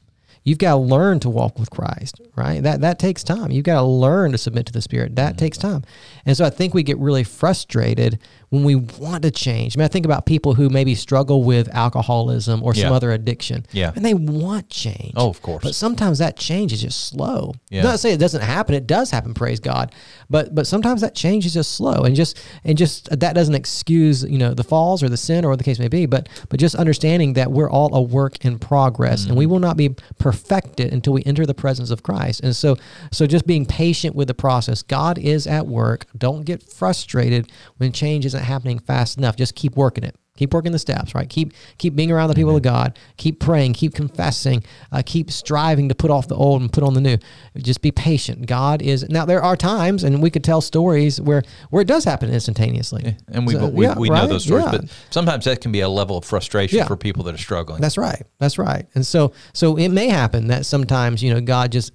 You've 0.44 0.58
got 0.60 0.72
to 0.72 0.78
learn 0.78 1.20
to 1.22 1.30
walk 1.30 1.58
with 1.58 1.70
Christ, 1.72 2.20
right? 2.36 2.62
That 2.62 2.82
that 2.82 3.00
takes 3.00 3.24
time. 3.24 3.50
You've 3.52 3.64
got 3.66 3.80
to 3.80 3.86
learn 3.88 4.34
to 4.34 4.38
submit 4.38 4.66
to 4.68 4.74
the 4.74 4.82
Spirit. 4.82 5.16
That 5.16 5.38
takes 5.38 5.58
time. 5.58 5.84
And 6.26 6.36
so 6.38 6.46
I 6.46 6.50
think 6.52 6.74
we 6.74 6.84
get 6.84 6.98
really 7.00 7.24
frustrated 7.24 8.20
when 8.52 8.64
we 8.64 8.76
want 8.76 9.24
to 9.24 9.32
change. 9.32 9.76
I 9.76 9.80
mean, 9.80 9.86
I 9.86 9.88
think 9.88 10.06
about 10.06 10.26
people 10.26 10.54
who 10.54 10.70
maybe 10.70 10.94
struggle 10.94 11.42
with 11.44 11.68
alcoholism 11.74 12.62
or 12.64 12.74
some 12.76 12.90
Yeah. 12.90 12.96
other 12.96 13.12
addiction. 13.12 13.66
Yeah. 13.72 13.92
And 13.96 14.06
they 14.06 14.14
want 14.14 14.70
change. 14.70 15.14
Oh, 15.16 15.30
of 15.30 15.42
course. 15.42 15.64
But 15.64 15.74
sometimes 15.74 16.20
that 16.20 16.36
change 16.38 16.74
is 16.74 16.82
just 16.82 17.08
slow. 17.08 17.54
Yeah. 17.70 17.84
Not 17.84 17.94
to 17.94 17.98
say 17.98 18.12
it 18.12 18.20
doesn't 18.20 18.42
happen. 18.42 18.76
It 18.76 18.88
does 18.88 19.10
happen, 19.10 19.34
praise 19.34 19.60
God. 19.60 19.94
But 20.30 20.54
but 20.54 20.68
sometimes 20.68 21.02
that 21.02 21.16
change 21.16 21.46
is 21.46 21.54
just 21.54 21.72
slow 21.74 22.04
and 22.04 22.16
just 22.16 22.38
and 22.64 22.78
just 22.78 23.10
that 23.18 23.34
doesn't 23.34 23.56
excuse, 23.56 24.24
you 24.24 24.38
know, 24.38 24.54
the 24.54 24.64
falls 24.64 25.02
or 25.02 25.10
the 25.10 25.18
sin 25.18 25.44
or 25.46 25.56
the 25.56 25.64
case 25.64 25.80
may 25.80 25.88
be. 25.88 26.06
But 26.06 26.30
but 26.50 26.60
just 26.60 26.76
understanding 26.76 27.34
that 27.34 27.52
we're 27.52 27.70
all 27.70 27.94
a 27.96 28.02
work 28.02 28.44
in 28.46 28.60
progress 28.60 29.26
and 29.26 29.36
we 29.38 29.46
Mm-hmm. 29.46 29.52
will 29.54 29.60
not 29.60 29.76
be 29.78 29.90
perfected 30.20 30.94
until 30.94 31.14
we 31.14 31.24
enter 31.26 31.46
the 31.46 31.54
presence 31.54 31.90
of 31.90 32.04
Christ. 32.04 32.42
And 32.42 32.56
so 32.56 32.76
so 33.12 33.26
just 33.28 33.48
being 33.48 33.66
patient 33.66 34.16
with 34.16 34.28
the 34.28 34.34
process. 34.34 34.82
God 34.84 35.18
is 35.18 35.48
at 35.48 35.68
work. 35.68 36.06
Don't 36.18 36.44
get 36.46 36.62
frustrated 36.64 37.52
when 37.78 37.92
change 37.92 38.26
isn't 38.26 38.41
happening 38.44 38.80
fast 38.80 39.18
enough. 39.18 39.36
Just 39.36 39.56
keep 39.56 39.76
working 39.76 40.04
it. 40.04 40.16
Keep 40.38 40.54
working 40.54 40.72
the 40.72 40.80
steps, 40.80 41.14
right? 41.14 41.30
Keep 41.30 41.54
keep 41.78 41.94
being 41.96 42.10
around 42.10 42.30
the 42.30 42.34
people 42.36 42.56
of 42.56 42.64
God. 42.64 42.98
Keep 43.18 43.40
praying. 43.42 43.74
Keep 43.74 43.94
confessing. 43.94 44.64
Uh, 44.92 45.04
keep 45.06 45.30
striving 45.30 45.90
to 45.90 45.94
put 45.94 46.10
off 46.10 46.28
the 46.30 46.36
old 46.36 46.62
and 46.62 46.72
put 46.72 46.84
on 46.84 46.94
the 46.94 47.02
new. 47.02 47.18
Just 47.58 47.82
be 47.82 47.92
patient. 47.92 48.48
God 48.48 48.82
is 48.82 49.08
now. 49.10 49.26
There 49.26 49.44
are 49.44 49.56
times, 49.58 50.04
and 50.04 50.22
we 50.24 50.30
could 50.32 50.44
tell 50.44 50.62
stories 50.62 51.20
where 51.20 51.44
where 51.70 51.82
it 51.82 51.88
does 51.88 52.06
happen 52.06 52.32
instantaneously. 52.32 53.18
And 53.28 53.46
we, 53.46 53.54
So, 53.54 53.68
we, 53.68 53.86
yeah, 53.86 53.96
we 54.00 54.10
know 54.10 54.16
right? 54.16 54.30
those 54.30 54.46
stories, 54.46 54.66
Yeah. 54.66 54.72
but 54.72 54.86
sometimes 55.12 55.46
that 55.46 55.60
can 55.62 55.72
be 55.74 55.82
a 55.82 55.90
level 55.90 56.18
of 56.18 56.26
frustration 56.26 56.78
Yeah. 56.78 56.88
for 56.88 56.96
people 56.96 57.24
that 57.26 57.36
are 57.36 57.38
struggling. 57.38 57.82
That's 57.82 57.98
right. 57.98 58.24
That's 58.40 58.58
right. 58.58 58.88
And 58.96 59.06
so 59.06 59.34
so 59.54 59.76
it 59.76 59.90
may 59.90 60.08
happen 60.08 60.48
that 60.48 60.66
sometimes 60.66 61.22
you 61.22 61.32
know 61.34 61.42
God 61.42 61.72
just 61.74 61.92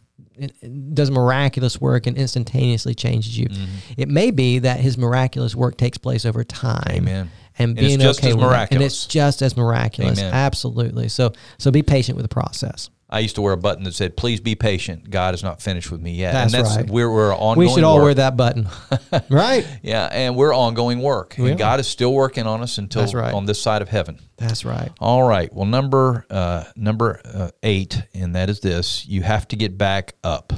does 0.95 1.11
miraculous 1.11 1.81
work 1.81 2.07
and 2.07 2.17
instantaneously 2.17 2.95
changes 2.95 3.39
you. 3.39 3.49
Mm-hmm. 3.49 3.65
It 3.97 4.09
may 4.09 4.31
be 4.31 4.59
that 4.61 4.81
His 4.81 4.99
miraculous 4.99 5.55
work 5.55 5.77
takes 5.77 5.99
place 5.99 6.25
over 6.25 6.45
time. 6.45 6.83
Amen. 6.91 7.31
And 7.59 7.71
And 7.71 7.79
it's 7.79 7.87
being 7.87 8.01
just 8.01 8.21
okay 8.21 8.29
as 8.31 8.37
with 8.37 8.45
it. 8.45 8.73
and 8.73 8.83
it's 8.83 9.07
just 9.07 9.41
as 9.43 9.57
miraculous. 9.57 10.19
Amen. 10.19 10.33
Absolutely. 10.35 11.09
So 11.09 11.33
so 11.59 11.71
be 11.71 11.83
patient 11.83 12.17
with 12.17 12.25
the 12.25 12.29
process. 12.29 12.91
I 13.09 13.21
used 13.21 13.37
to 13.37 13.43
wear 13.43 13.53
a 13.53 13.57
button 13.57 13.85
that 13.85 13.95
said, 13.95 14.17
"Please 14.17 14.41
be 14.41 14.55
patient. 14.57 15.11
God 15.11 15.33
is 15.35 15.43
not 15.45 15.63
finished 15.63 15.91
with 15.93 16.01
me 16.01 16.13
yet." 16.15 16.33
That's 16.33 16.53
and 16.55 16.65
that's 16.65 16.77
right. 16.77 16.91
we're 16.91 17.11
we're 17.13 17.33
ongoing. 17.35 17.69
We 17.69 17.73
should 17.75 17.85
all 17.85 17.97
work. 17.97 18.05
wear 18.05 18.15
that 18.15 18.37
button, 18.37 18.69
right? 19.31 19.65
Yeah, 19.83 20.07
and 20.11 20.35
we're 20.35 20.53
ongoing 20.55 21.01
work, 21.01 21.37
We 21.39 21.51
and 21.53 21.55
are. 21.55 21.59
God 21.59 21.81
is 21.81 21.87
still 21.87 22.13
working 22.13 22.47
on 22.47 22.63
us 22.63 22.79
until 22.79 23.07
right. 23.13 23.33
on 23.33 23.47
this 23.47 23.61
side 23.63 23.81
of 23.81 23.89
heaven. 23.89 24.19
That's 24.39 24.65
right. 24.65 24.91
All 25.01 25.23
right. 25.23 25.53
Well, 25.53 25.67
number 25.67 26.27
uh, 26.31 26.65
number 26.75 27.21
uh, 27.25 27.51
eight, 27.63 28.03
and 28.13 28.35
that 28.35 28.51
is 28.51 28.59
this: 28.61 29.07
you 29.07 29.23
have 29.23 29.47
to 29.49 29.57
get 29.57 29.79
back 29.79 30.15
up 30.25 30.53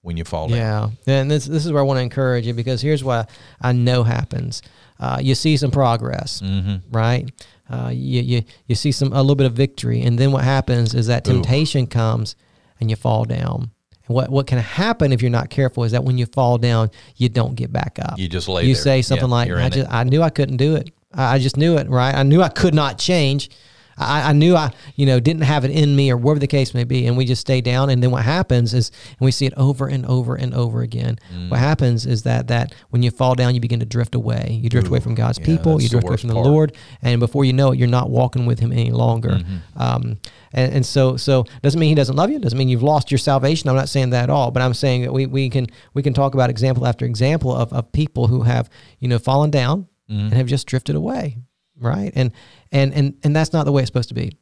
when 0.00 0.16
you 0.16 0.24
fall 0.24 0.48
down. 0.48 0.96
Yeah, 1.06 1.20
and 1.20 1.30
this 1.30 1.44
this 1.44 1.66
is 1.66 1.72
where 1.72 1.82
I 1.82 1.84
want 1.84 1.98
to 1.98 2.02
encourage 2.02 2.46
you 2.46 2.54
because 2.54 2.80
here's 2.80 3.04
what 3.04 3.28
I 3.60 3.72
know 3.72 4.02
happens. 4.02 4.62
Uh, 4.98 5.18
you 5.20 5.34
see 5.34 5.56
some 5.56 5.70
progress, 5.72 6.40
Mm-hmm. 6.40 6.90
right? 6.96 7.30
Uh, 7.72 7.88
you, 7.88 8.20
you 8.22 8.42
you 8.66 8.74
see 8.74 8.92
some 8.92 9.12
a 9.12 9.20
little 9.22 9.34
bit 9.34 9.46
of 9.46 9.54
victory, 9.54 10.02
and 10.02 10.18
then 10.18 10.30
what 10.32 10.44
happens 10.44 10.94
is 10.94 11.06
that 11.06 11.24
temptation 11.24 11.86
comes, 11.86 12.36
and 12.80 12.90
you 12.90 12.96
fall 12.96 13.24
down, 13.24 13.70
And 14.06 14.14
what 14.16 14.28
what 14.30 14.46
can 14.46 14.58
happen 14.58 15.12
if 15.12 15.22
you're 15.22 15.30
not 15.40 15.48
careful 15.48 15.84
is 15.84 15.92
that 15.92 16.04
when 16.04 16.18
you 16.18 16.26
fall 16.26 16.58
down, 16.58 16.90
you 17.16 17.28
don't 17.28 17.54
get 17.54 17.72
back 17.72 17.98
up. 18.02 18.18
You 18.18 18.28
just 18.28 18.48
lay 18.48 18.64
You 18.66 18.74
there. 18.74 18.82
say 18.82 19.02
something 19.02 19.28
Yeah, 19.28 19.34
like, 19.34 19.50
"I 19.50 19.66
it. 19.66 19.72
just 19.72 19.90
I 19.90 20.04
knew 20.04 20.20
I 20.22 20.30
couldn't 20.30 20.58
do 20.58 20.76
it. 20.76 20.90
I 21.14 21.34
I 21.34 21.38
just 21.38 21.56
knew 21.56 21.78
it, 21.78 21.88
right? 21.88 22.14
I 22.14 22.22
knew 22.24 22.42
I 22.42 22.48
could 22.50 22.74
not 22.74 22.98
change." 22.98 23.48
I, 23.96 24.30
I 24.30 24.32
knew 24.32 24.56
I, 24.56 24.72
you 24.96 25.06
know, 25.06 25.20
didn't 25.20 25.42
have 25.42 25.64
it 25.64 25.70
in 25.70 25.94
me, 25.94 26.10
or 26.10 26.16
whatever 26.16 26.40
the 26.40 26.46
case 26.46 26.74
may 26.74 26.84
be, 26.84 27.06
and 27.06 27.16
we 27.16 27.24
just 27.24 27.40
stay 27.40 27.60
down. 27.60 27.90
And 27.90 28.02
then 28.02 28.10
what 28.10 28.24
happens 28.24 28.74
is, 28.74 28.90
and 29.10 29.20
we 29.20 29.30
see 29.30 29.46
it 29.46 29.54
over 29.56 29.86
and 29.86 30.06
over 30.06 30.34
and 30.34 30.54
over 30.54 30.82
again. 30.82 31.18
Mm. 31.32 31.50
What 31.50 31.60
happens 31.60 32.06
is 32.06 32.22
that 32.24 32.48
that 32.48 32.74
when 32.90 33.02
you 33.02 33.10
fall 33.10 33.34
down, 33.34 33.54
you 33.54 33.60
begin 33.60 33.80
to 33.80 33.86
drift 33.86 34.14
away. 34.14 34.58
You 34.62 34.68
drift 34.68 34.88
away 34.88 35.00
from 35.00 35.14
God's 35.14 35.38
yeah, 35.38 35.46
people. 35.46 35.80
You 35.80 35.88
drift 35.88 36.06
away 36.06 36.16
from 36.16 36.28
the 36.28 36.34
part. 36.34 36.46
Lord, 36.46 36.76
and 37.02 37.20
before 37.20 37.44
you 37.44 37.52
know 37.52 37.72
it, 37.72 37.78
you're 37.78 37.88
not 37.88 38.10
walking 38.10 38.46
with 38.46 38.58
Him 38.58 38.72
any 38.72 38.90
longer. 38.90 39.30
Mm-hmm. 39.30 39.82
Um, 39.82 40.18
and, 40.54 40.74
and 40.74 40.86
so, 40.86 41.16
so 41.16 41.44
doesn't 41.62 41.80
mean 41.80 41.88
He 41.88 41.94
doesn't 41.94 42.16
love 42.16 42.30
you. 42.30 42.38
Doesn't 42.38 42.58
mean 42.58 42.68
you've 42.68 42.82
lost 42.82 43.10
your 43.10 43.18
salvation. 43.18 43.68
I'm 43.68 43.76
not 43.76 43.88
saying 43.88 44.10
that 44.10 44.24
at 44.24 44.30
all. 44.30 44.50
But 44.50 44.62
I'm 44.62 44.74
saying 44.74 45.02
that 45.02 45.12
we, 45.12 45.26
we 45.26 45.48
can 45.50 45.66
we 45.94 46.02
can 46.02 46.14
talk 46.14 46.34
about 46.34 46.50
example 46.50 46.86
after 46.86 47.04
example 47.04 47.54
of, 47.54 47.72
of 47.72 47.92
people 47.92 48.26
who 48.28 48.42
have 48.42 48.68
you 48.98 49.08
know 49.08 49.18
fallen 49.18 49.50
down 49.50 49.88
Mm-hmm. 50.10 50.24
and 50.24 50.34
have 50.34 50.46
just 50.48 50.66
drifted 50.66 50.96
away, 50.96 51.38
right? 51.82 52.12
And 52.14 52.32
and 52.70 52.92
and 52.94 53.14
and 53.22 53.34
that's 53.36 53.52
not 53.52 53.64
the 53.64 53.72
way 53.72 53.82
it's 53.82 53.88
supposed 53.88 54.08
to 54.08 54.14
be. 54.14 54.36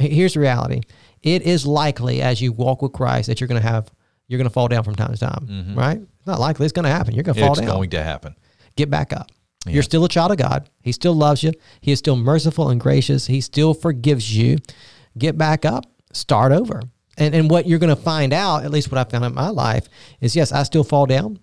Here's 0.00 0.34
the 0.34 0.40
reality: 0.40 0.80
it 1.22 1.42
is 1.42 1.66
likely 1.66 2.20
as 2.22 2.40
you 2.40 2.52
walk 2.52 2.82
with 2.82 2.92
Christ 2.92 3.28
that 3.28 3.40
you're 3.40 3.48
going 3.48 3.60
to 3.62 3.66
have 3.68 3.90
you're 4.28 4.38
going 4.38 4.48
to 4.48 4.52
fall 4.52 4.68
down 4.68 4.82
from 4.82 4.94
time 4.96 5.12
to 5.12 5.18
time, 5.18 5.74
right? 5.76 5.98
It's 6.00 6.26
not 6.26 6.40
likely; 6.40 6.66
it's 6.66 6.72
going 6.72 6.84
to 6.84 6.90
happen. 6.90 7.14
You're 7.14 7.22
going 7.24 7.34
to 7.36 7.40
fall 7.40 7.50
Mm-hmm. 7.54 7.62
It's 7.62 7.68
down. 7.70 7.76
going 7.76 7.90
to 7.90 8.02
happen. 8.02 8.34
Get 8.76 8.90
back 8.90 9.12
up. 9.12 9.30
Yeah. 9.66 9.72
You're 9.74 9.82
still 9.82 10.04
a 10.04 10.08
child 10.08 10.30
of 10.32 10.36
God. 10.38 10.68
He 10.82 10.92
still 10.92 11.14
loves 11.14 11.42
you. 11.42 11.52
He 11.80 11.90
is 11.92 11.98
still 11.98 12.16
merciful 12.16 12.68
and 12.70 12.80
gracious. 12.80 13.26
He 13.26 13.40
still 13.40 13.74
forgives 13.74 14.36
you. 14.36 14.58
Get 15.18 15.38
back 15.38 15.64
up. 15.64 15.86
Start 16.12 16.52
over. 16.52 16.82
And 17.16 17.34
and 17.34 17.50
what 17.50 17.66
you're 17.66 17.78
going 17.78 17.94
to 17.94 18.00
find 18.00 18.32
out, 18.34 18.64
at 18.64 18.70
least 18.70 18.92
what 18.92 18.98
I 18.98 19.04
found 19.10 19.24
in 19.24 19.34
my 19.34 19.48
life, 19.48 19.88
is 20.20 20.36
yes, 20.36 20.52
I 20.52 20.62
still 20.64 20.84
fall 20.84 21.06
down. 21.06 21.38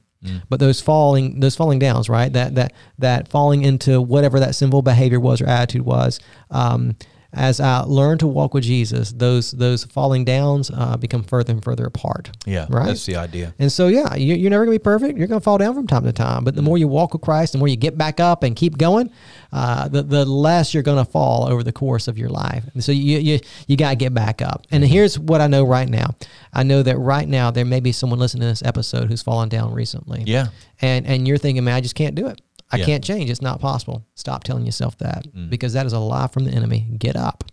But 0.49 0.59
those 0.59 0.81
falling, 0.81 1.39
those 1.39 1.55
falling 1.55 1.79
downs, 1.79 2.09
right? 2.09 2.31
That 2.31 2.55
that 2.55 2.73
that 2.99 3.27
falling 3.27 3.63
into 3.63 4.01
whatever 4.01 4.39
that 4.39 4.55
sinful 4.55 4.81
behavior 4.81 5.19
was 5.19 5.41
or 5.41 5.47
attitude 5.47 5.83
was. 5.83 6.19
Um, 6.49 6.95
as 7.33 7.59
I 7.59 7.79
learn 7.81 8.19
to 8.19 8.27
walk 8.27 8.53
with 8.53 8.63
Jesus, 8.63 9.11
those 9.11 9.51
those 9.51 9.83
falling 9.85 10.23
downs 10.23 10.69
uh, 10.73 10.97
become 10.97 11.23
further 11.23 11.53
and 11.53 11.63
further 11.63 11.85
apart. 11.85 12.29
Yeah, 12.45 12.67
right. 12.69 12.87
that's 12.87 13.05
the 13.05 13.15
idea. 13.15 13.53
And 13.57 13.71
so, 13.71 13.87
yeah, 13.87 14.15
you, 14.15 14.35
you're 14.35 14.51
never 14.51 14.65
going 14.65 14.75
to 14.75 14.79
be 14.79 14.83
perfect. 14.83 15.17
You're 15.17 15.27
going 15.27 15.39
to 15.39 15.43
fall 15.43 15.57
down 15.57 15.73
from 15.73 15.87
time 15.87 16.03
to 16.03 16.13
time. 16.13 16.43
But 16.43 16.55
the 16.55 16.61
more 16.61 16.77
you 16.77 16.87
walk 16.87 17.13
with 17.13 17.21
Christ, 17.21 17.53
the 17.53 17.57
more 17.57 17.67
you 17.67 17.75
get 17.75 17.97
back 17.97 18.19
up 18.19 18.43
and 18.43 18.55
keep 18.55 18.77
going, 18.77 19.11
uh, 19.51 19.87
the, 19.87 20.03
the 20.03 20.25
less 20.25 20.73
you're 20.73 20.83
going 20.83 21.03
to 21.03 21.09
fall 21.09 21.47
over 21.47 21.63
the 21.63 21.71
course 21.71 22.07
of 22.07 22.17
your 22.17 22.29
life. 22.29 22.63
And 22.73 22.83
so 22.83 22.91
you, 22.91 23.17
you, 23.19 23.39
you 23.67 23.77
got 23.77 23.91
to 23.91 23.95
get 23.95 24.13
back 24.13 24.41
up. 24.41 24.67
And 24.71 24.83
here's 24.83 25.17
what 25.17 25.41
I 25.41 25.47
know 25.47 25.63
right 25.63 25.89
now 25.89 26.15
I 26.53 26.63
know 26.63 26.83
that 26.83 26.97
right 26.97 27.27
now 27.27 27.49
there 27.51 27.65
may 27.65 27.79
be 27.79 27.91
someone 27.91 28.19
listening 28.19 28.41
to 28.41 28.47
this 28.47 28.63
episode 28.63 29.07
who's 29.07 29.23
fallen 29.23 29.49
down 29.49 29.73
recently. 29.73 30.23
Yeah. 30.25 30.47
And, 30.81 31.07
and 31.07 31.27
you're 31.27 31.37
thinking, 31.37 31.63
man, 31.63 31.75
I 31.75 31.81
just 31.81 31.95
can't 31.95 32.15
do 32.15 32.27
it. 32.27 32.41
I 32.71 32.77
Yeah. 32.77 32.85
can't 32.85 33.03
change. 33.03 33.29
It's 33.29 33.41
not 33.41 33.59
possible. 33.59 34.05
Stop 34.15 34.43
telling 34.43 34.65
yourself 34.65 34.97
that 34.99 35.27
because 35.49 35.73
that 35.73 35.85
is 35.85 35.93
a 35.93 35.99
lie 35.99 36.27
from 36.27 36.45
the 36.45 36.51
enemy. 36.51 36.87
Get 36.97 37.15
up. 37.15 37.43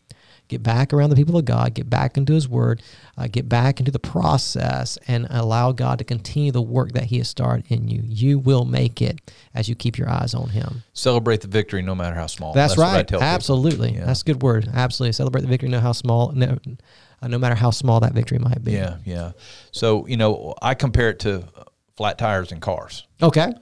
Get 0.49 0.63
back 0.65 0.93
around 0.93 1.11
the 1.11 1.17
people 1.17 1.37
of 1.37 1.45
God. 1.45 1.75
Get 1.75 1.89
back 1.89 2.17
into 2.17 2.33
His 2.33 2.49
Word. 2.49 2.83
Uh, 3.17 3.29
get 3.31 3.49
back 3.49 3.79
into 3.79 3.93
the 3.93 4.01
process 4.01 4.99
and 5.07 5.29
allow 5.31 5.71
God 5.71 5.99
to 5.99 6.05
continue 6.05 6.51
the 6.51 6.61
work 6.61 6.91
that 6.93 7.05
He 7.05 7.19
has 7.19 7.29
started 7.29 7.67
in 7.69 7.87
you. 7.87 8.03
You 8.05 8.41
will 8.41 8.65
make 8.65 9.01
it 9.01 9.21
as 9.55 9.69
you 9.69 9.77
keep 9.77 9.97
your 9.97 10.11
eyes 10.11 10.35
on 10.35 10.49
Him. 10.49 10.83
Celebrate 10.93 11.43
the 11.43 11.47
victory 11.47 11.83
no 11.83 11.95
matter 11.95 12.17
how 12.17 12.27
small. 12.27 12.53
That's, 12.53 12.77
what 12.77 12.87
I 12.89 12.97
right. 12.97 13.13
Absolutely. 13.13 13.95
Yeah. 13.95 14.07
That's 14.07 14.23
a 14.23 14.25
good 14.25 14.43
word. 14.43 14.69
Absolutely. 14.75 15.13
Celebrate 15.13 15.43
the 15.43 15.47
victory, 15.49 15.69
no 15.69 15.79
how 15.79 15.93
small, 15.93 16.33
no, 16.33 16.59
uh, 17.23 17.29
no 17.29 17.39
matter 17.39 17.55
how 17.55 17.71
small 17.71 18.01
that 18.01 18.13
victory 18.13 18.41
might 18.41 18.65
be. 18.65 18.73
Yeah, 18.73 18.97
yeah. 19.05 19.33
So, 19.71 20.05
you 20.09 20.17
know, 20.17 20.55
I 20.61 20.75
compare 20.75 21.11
it 21.11 21.21
to 21.21 21.45
flat 21.97 22.19
tires 22.19 22.51
and 22.51 22.61
cars. 22.61 23.07
Okay. 23.23 23.53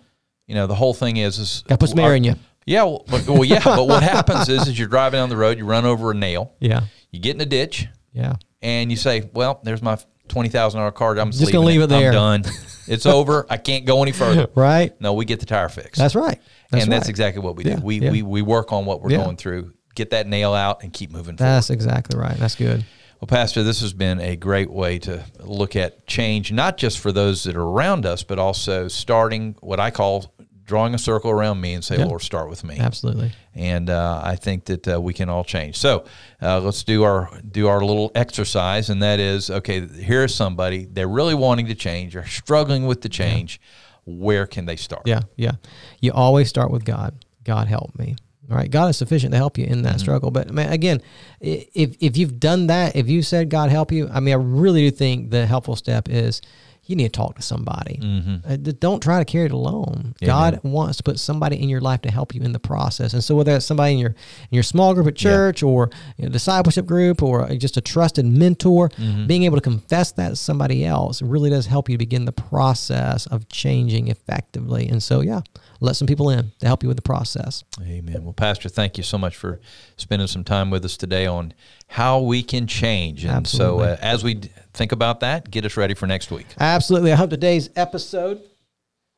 You 0.49 0.55
know, 0.57 0.67
the 0.67 0.75
whole 0.75 0.95
thing 0.95 1.19
is 1.19 1.39
is 1.39 1.63
Got 1.69 1.75
to 1.77 1.79
put 1.87 1.91
some 1.91 1.99
in 2.01 2.25
you. 2.25 2.35
Yeah, 2.67 2.83
well, 2.85 3.05
but, 3.09 3.27
well, 3.29 3.45
yeah, 3.45 3.63
but 3.65 3.87
what 3.87 4.03
happens 4.15 4.49
is 4.49 4.67
is 4.67 4.79
you're 4.79 4.89
driving 4.89 5.19
down 5.19 5.29
the 5.29 5.37
road, 5.37 5.59
you 5.59 5.65
run 5.65 5.85
over 5.87 6.11
a 6.11 6.15
nail, 6.15 6.53
Yeah. 6.59 6.81
you 7.13 7.21
get 7.21 7.35
in 7.35 7.41
a 7.41 7.47
ditch, 7.47 7.87
Yeah. 8.13 8.35
and 8.61 8.91
you 8.91 8.97
say, 8.97 9.31
"Well, 9.33 9.61
there's 9.63 9.81
my 9.83 9.97
twenty 10.29 10.49
thousand 10.51 10.81
dollar 10.81 10.91
car. 10.91 11.17
I'm 11.19 11.31
Just 11.31 11.53
gonna 11.53 11.65
leave 11.67 11.81
it 11.83 11.87
there." 11.89 12.09
I'm 12.09 12.43
done. 12.43 12.45
It's 12.91 13.05
over. 13.05 13.47
I 13.51 13.59
can't 13.59 13.85
go 13.85 14.03
any 14.03 14.13
further." 14.13 14.49
Right. 14.55 14.99
No, 15.01 15.13
we 15.13 15.25
get 15.27 15.41
the 15.41 15.47
tire 15.47 15.69
fixed. 15.69 15.97
That's 16.01 16.15
right. 16.15 16.41
That's 16.71 16.85
and 16.85 16.93
that's 16.93 17.09
exactly 17.11 17.43
what 17.43 17.55
we 17.57 17.65
do. 17.65 17.71
Yeah, 17.71 17.81
we, 17.81 18.01
yeah. 18.01 18.11
we 18.11 18.23
we 18.23 18.43
work 18.43 18.73
on 18.73 18.87
what 18.87 19.03
we're 19.03 19.11
Yeah. 19.13 19.25
going 19.25 19.37
through, 19.37 19.73
get 19.95 20.11
that 20.11 20.27
nail 20.27 20.55
out, 20.55 20.83
and 20.83 20.93
keep 20.93 21.11
moving 21.11 21.37
forward. 21.37 21.53
That's 21.55 21.69
exactly 21.71 22.19
right. 22.19 22.37
That's 22.39 22.55
good. 22.55 22.85
Well, 23.21 23.27
Pastor, 23.29 23.63
this 23.65 23.81
has 23.81 23.93
been 23.93 24.21
a 24.21 24.37
great 24.37 24.71
way 24.71 24.99
to 25.01 25.25
look 25.41 25.75
at 25.75 26.07
change, 26.07 26.53
not 26.53 26.77
just 26.79 26.99
for 27.01 27.11
those 27.13 27.43
that 27.45 27.57
are 27.57 27.63
around 27.63 28.07
us, 28.07 28.23
but 28.23 28.39
also 28.39 28.87
starting 28.89 29.57
what 29.61 29.81
I 29.81 29.91
call 29.91 30.33
drawing 30.69 30.95
a 30.95 30.99
circle 30.99 31.31
around 31.31 31.61
me 31.61 31.73
and 31.75 31.83
say, 31.83 31.97
Yeah. 31.99 32.05
Lord, 32.05 32.23
start 32.23 32.49
with 32.49 32.63
me. 32.63 32.77
Absolutely. 32.79 33.33
And 33.55 33.91
uh, 33.91 34.21
I 34.23 34.37
think 34.37 34.67
that 34.67 34.87
uh, 34.87 35.01
we 35.01 35.13
can 35.15 35.29
all 35.29 35.43
change. 35.43 35.77
So 35.77 36.05
uh, 36.41 36.61
let's 36.61 36.85
do 36.85 37.03
our 37.03 37.29
do 37.51 37.67
our 37.67 37.81
little 37.85 38.13
exercise, 38.15 38.89
and 38.91 39.03
that 39.03 39.19
is 39.19 39.51
okay. 39.51 39.81
Here's 39.87 40.33
somebody 40.35 40.85
they're 40.85 41.09
really 41.09 41.35
wanting 41.35 41.67
to 41.67 41.75
change, 41.75 42.13
they're 42.13 42.27
struggling 42.27 42.87
with 42.87 43.01
the 43.01 43.09
change. 43.09 43.61
Where 44.05 44.47
can 44.47 44.65
they 44.67 44.77
start? 44.77 45.03
Yeah, 45.07 45.21
yeah. 45.37 45.53
You 46.01 46.13
always 46.13 46.49
start 46.49 46.71
with 46.71 46.85
God. 46.85 47.25
God 47.45 47.67
help 47.69 47.99
me. 47.99 48.17
All 48.51 48.57
right, 48.57 48.71
God 48.71 48.89
is 48.89 48.97
sufficient 48.97 49.33
to 49.33 49.37
help 49.37 49.59
you 49.59 49.65
in 49.65 49.73
Mm-hmm. 49.73 49.83
that 49.83 50.01
struggle. 50.01 50.31
But 50.31 50.51
man, 50.51 50.73
again, 50.73 51.03
if 51.41 51.97
if 52.01 52.17
you've 52.17 52.39
done 52.41 52.69
that, 52.69 52.97
if 52.97 53.09
you 53.09 53.23
said 53.23 53.51
God 53.51 53.71
help 53.71 53.91
you, 53.93 54.09
I 54.11 54.21
mean, 54.21 54.33
I 54.35 54.39
really 54.39 54.89
do 54.89 54.97
think 54.97 55.31
the 55.31 55.45
helpful 55.47 55.77
step 55.77 56.09
is 56.09 56.41
you 56.89 56.97
need 56.97 57.13
to 57.13 57.17
talk 57.17 57.37
to 57.37 57.43
somebody. 57.43 58.01
Uh, 58.47 58.57
d- 58.57 58.73
don't 58.73 59.03
try 59.03 59.19
to 59.19 59.25
carry 59.25 59.45
it 59.45 59.53
alone. 59.53 60.15
God 60.25 60.61
wants 60.63 60.97
to 60.97 61.03
put 61.03 61.21
somebody 61.21 61.63
in 61.63 61.69
your 61.69 61.83
life 61.83 62.01
to 62.03 62.11
help 62.11 62.35
you 62.35 62.41
in 62.41 62.53
the 62.53 62.59
process. 62.59 63.13
And 63.13 63.23
so 63.23 63.37
whether 63.37 63.55
it's 63.55 63.67
somebody 63.67 63.93
in 63.93 63.99
your 63.99 64.11
in 64.11 64.53
your 64.53 64.63
small 64.63 64.95
group 64.95 65.07
at 65.07 65.15
church 65.15 65.63
or 65.63 65.91
you 66.17 66.25
know, 66.25 66.31
discipleship 66.31 66.87
group 66.87 67.23
or 67.23 67.47
just 67.57 67.77
a 67.77 67.83
trusted 67.83 68.25
mentor, 68.25 68.91
being 69.27 69.43
able 69.45 69.57
to 69.57 69.63
confess 69.63 70.13
that 70.13 70.31
to 70.31 70.37
somebody 70.37 70.85
else 70.85 71.21
really 71.21 71.51
does 71.51 71.67
help 71.67 71.91
you 71.91 71.99
begin 71.99 72.25
the 72.25 72.33
process 72.33 73.27
of 73.27 73.49
changing 73.51 74.09
effectively. 74.09 74.89
And 74.89 75.03
so 75.03 75.21
yeah, 75.21 75.43
let 75.81 75.95
some 75.97 76.07
people 76.07 76.31
in 76.31 76.53
to 76.61 76.67
help 76.67 76.83
you 76.83 76.89
with 76.89 76.97
the 76.97 77.03
process. 77.03 77.65
Amen. 77.83 78.25
Well, 78.25 78.33
Pastor, 78.33 78.71
thank 78.71 78.97
you 78.97 79.05
so 79.05 79.19
much 79.19 79.37
for 79.37 79.61
spending 79.99 80.27
some 80.27 80.43
time 80.43 80.71
with 80.71 80.85
us 80.87 80.97
today 80.97 81.27
on 81.27 81.53
how 81.89 82.21
we 82.21 82.43
can 82.43 82.67
change. 82.67 83.25
And 83.25 83.33
Absolutely. 83.33 83.87
so, 83.87 83.93
uh, 83.93 83.97
as 84.01 84.25
we 84.25 84.41
think 84.79 84.93
about 84.93 85.21
that, 85.21 85.51
get 85.51 85.67
us 85.67 85.77
ready 85.77 85.95
for 85.95 86.07
next 86.07 86.31
week. 86.31 86.47
Absolutely. 86.59 87.13
I 87.13 87.17
hope 87.17 87.31
today's 87.31 87.69
episode 87.77 88.41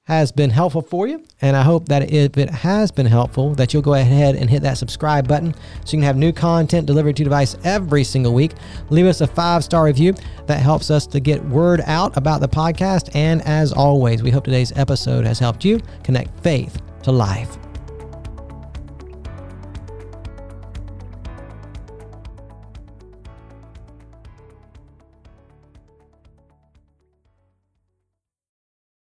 has 0.05 0.33
been 0.33 0.51
helpful 0.51 0.83
for 0.83 1.07
you. 1.07 1.23
And 1.41 1.57
I 1.57 1.63
hope 1.63 1.89
that 1.89 2.11
if 2.11 2.37
it 2.37 2.51
has 2.51 2.91
been 2.91 3.07
helpful, 3.07 3.55
that 3.55 3.73
you'll 3.73 3.83
go 3.83 3.95
ahead 3.95 4.35
and 4.35 4.51
hit 4.51 4.63
that 4.63 4.79
subscribe 4.79 5.29
button 5.29 5.55
so 5.85 5.97
you 5.97 5.99
can 5.99 6.03
have 6.03 6.17
new 6.17 6.33
content 6.33 6.87
delivered 6.87 7.15
to 7.17 7.23
your 7.23 7.27
device 7.27 7.57
every 7.63 8.03
single 8.03 8.35
week. 8.35 8.53
Leave 8.89 9.07
us 9.07 9.21
a 9.21 9.27
five 9.27 9.63
star 9.63 9.85
review. 9.85 10.15
That 10.47 10.61
helps 10.61 10.91
us 10.91 11.07
to 11.09 11.21
get 11.21 11.45
word 11.45 11.83
out 11.87 12.17
about 12.17 12.41
the 12.41 12.49
podcast. 12.49 13.15
And 13.15 13.41
as 13.43 13.73
always, 13.73 14.23
we 14.23 14.31
hope 14.31 14.45
today's 14.45 14.73
episode 14.77 15.25
has 15.25 15.39
helped 15.39 15.65
you 15.65 15.79
connect 16.03 16.41
faith 16.41 16.83
to 17.05 17.13
life. 17.13 17.57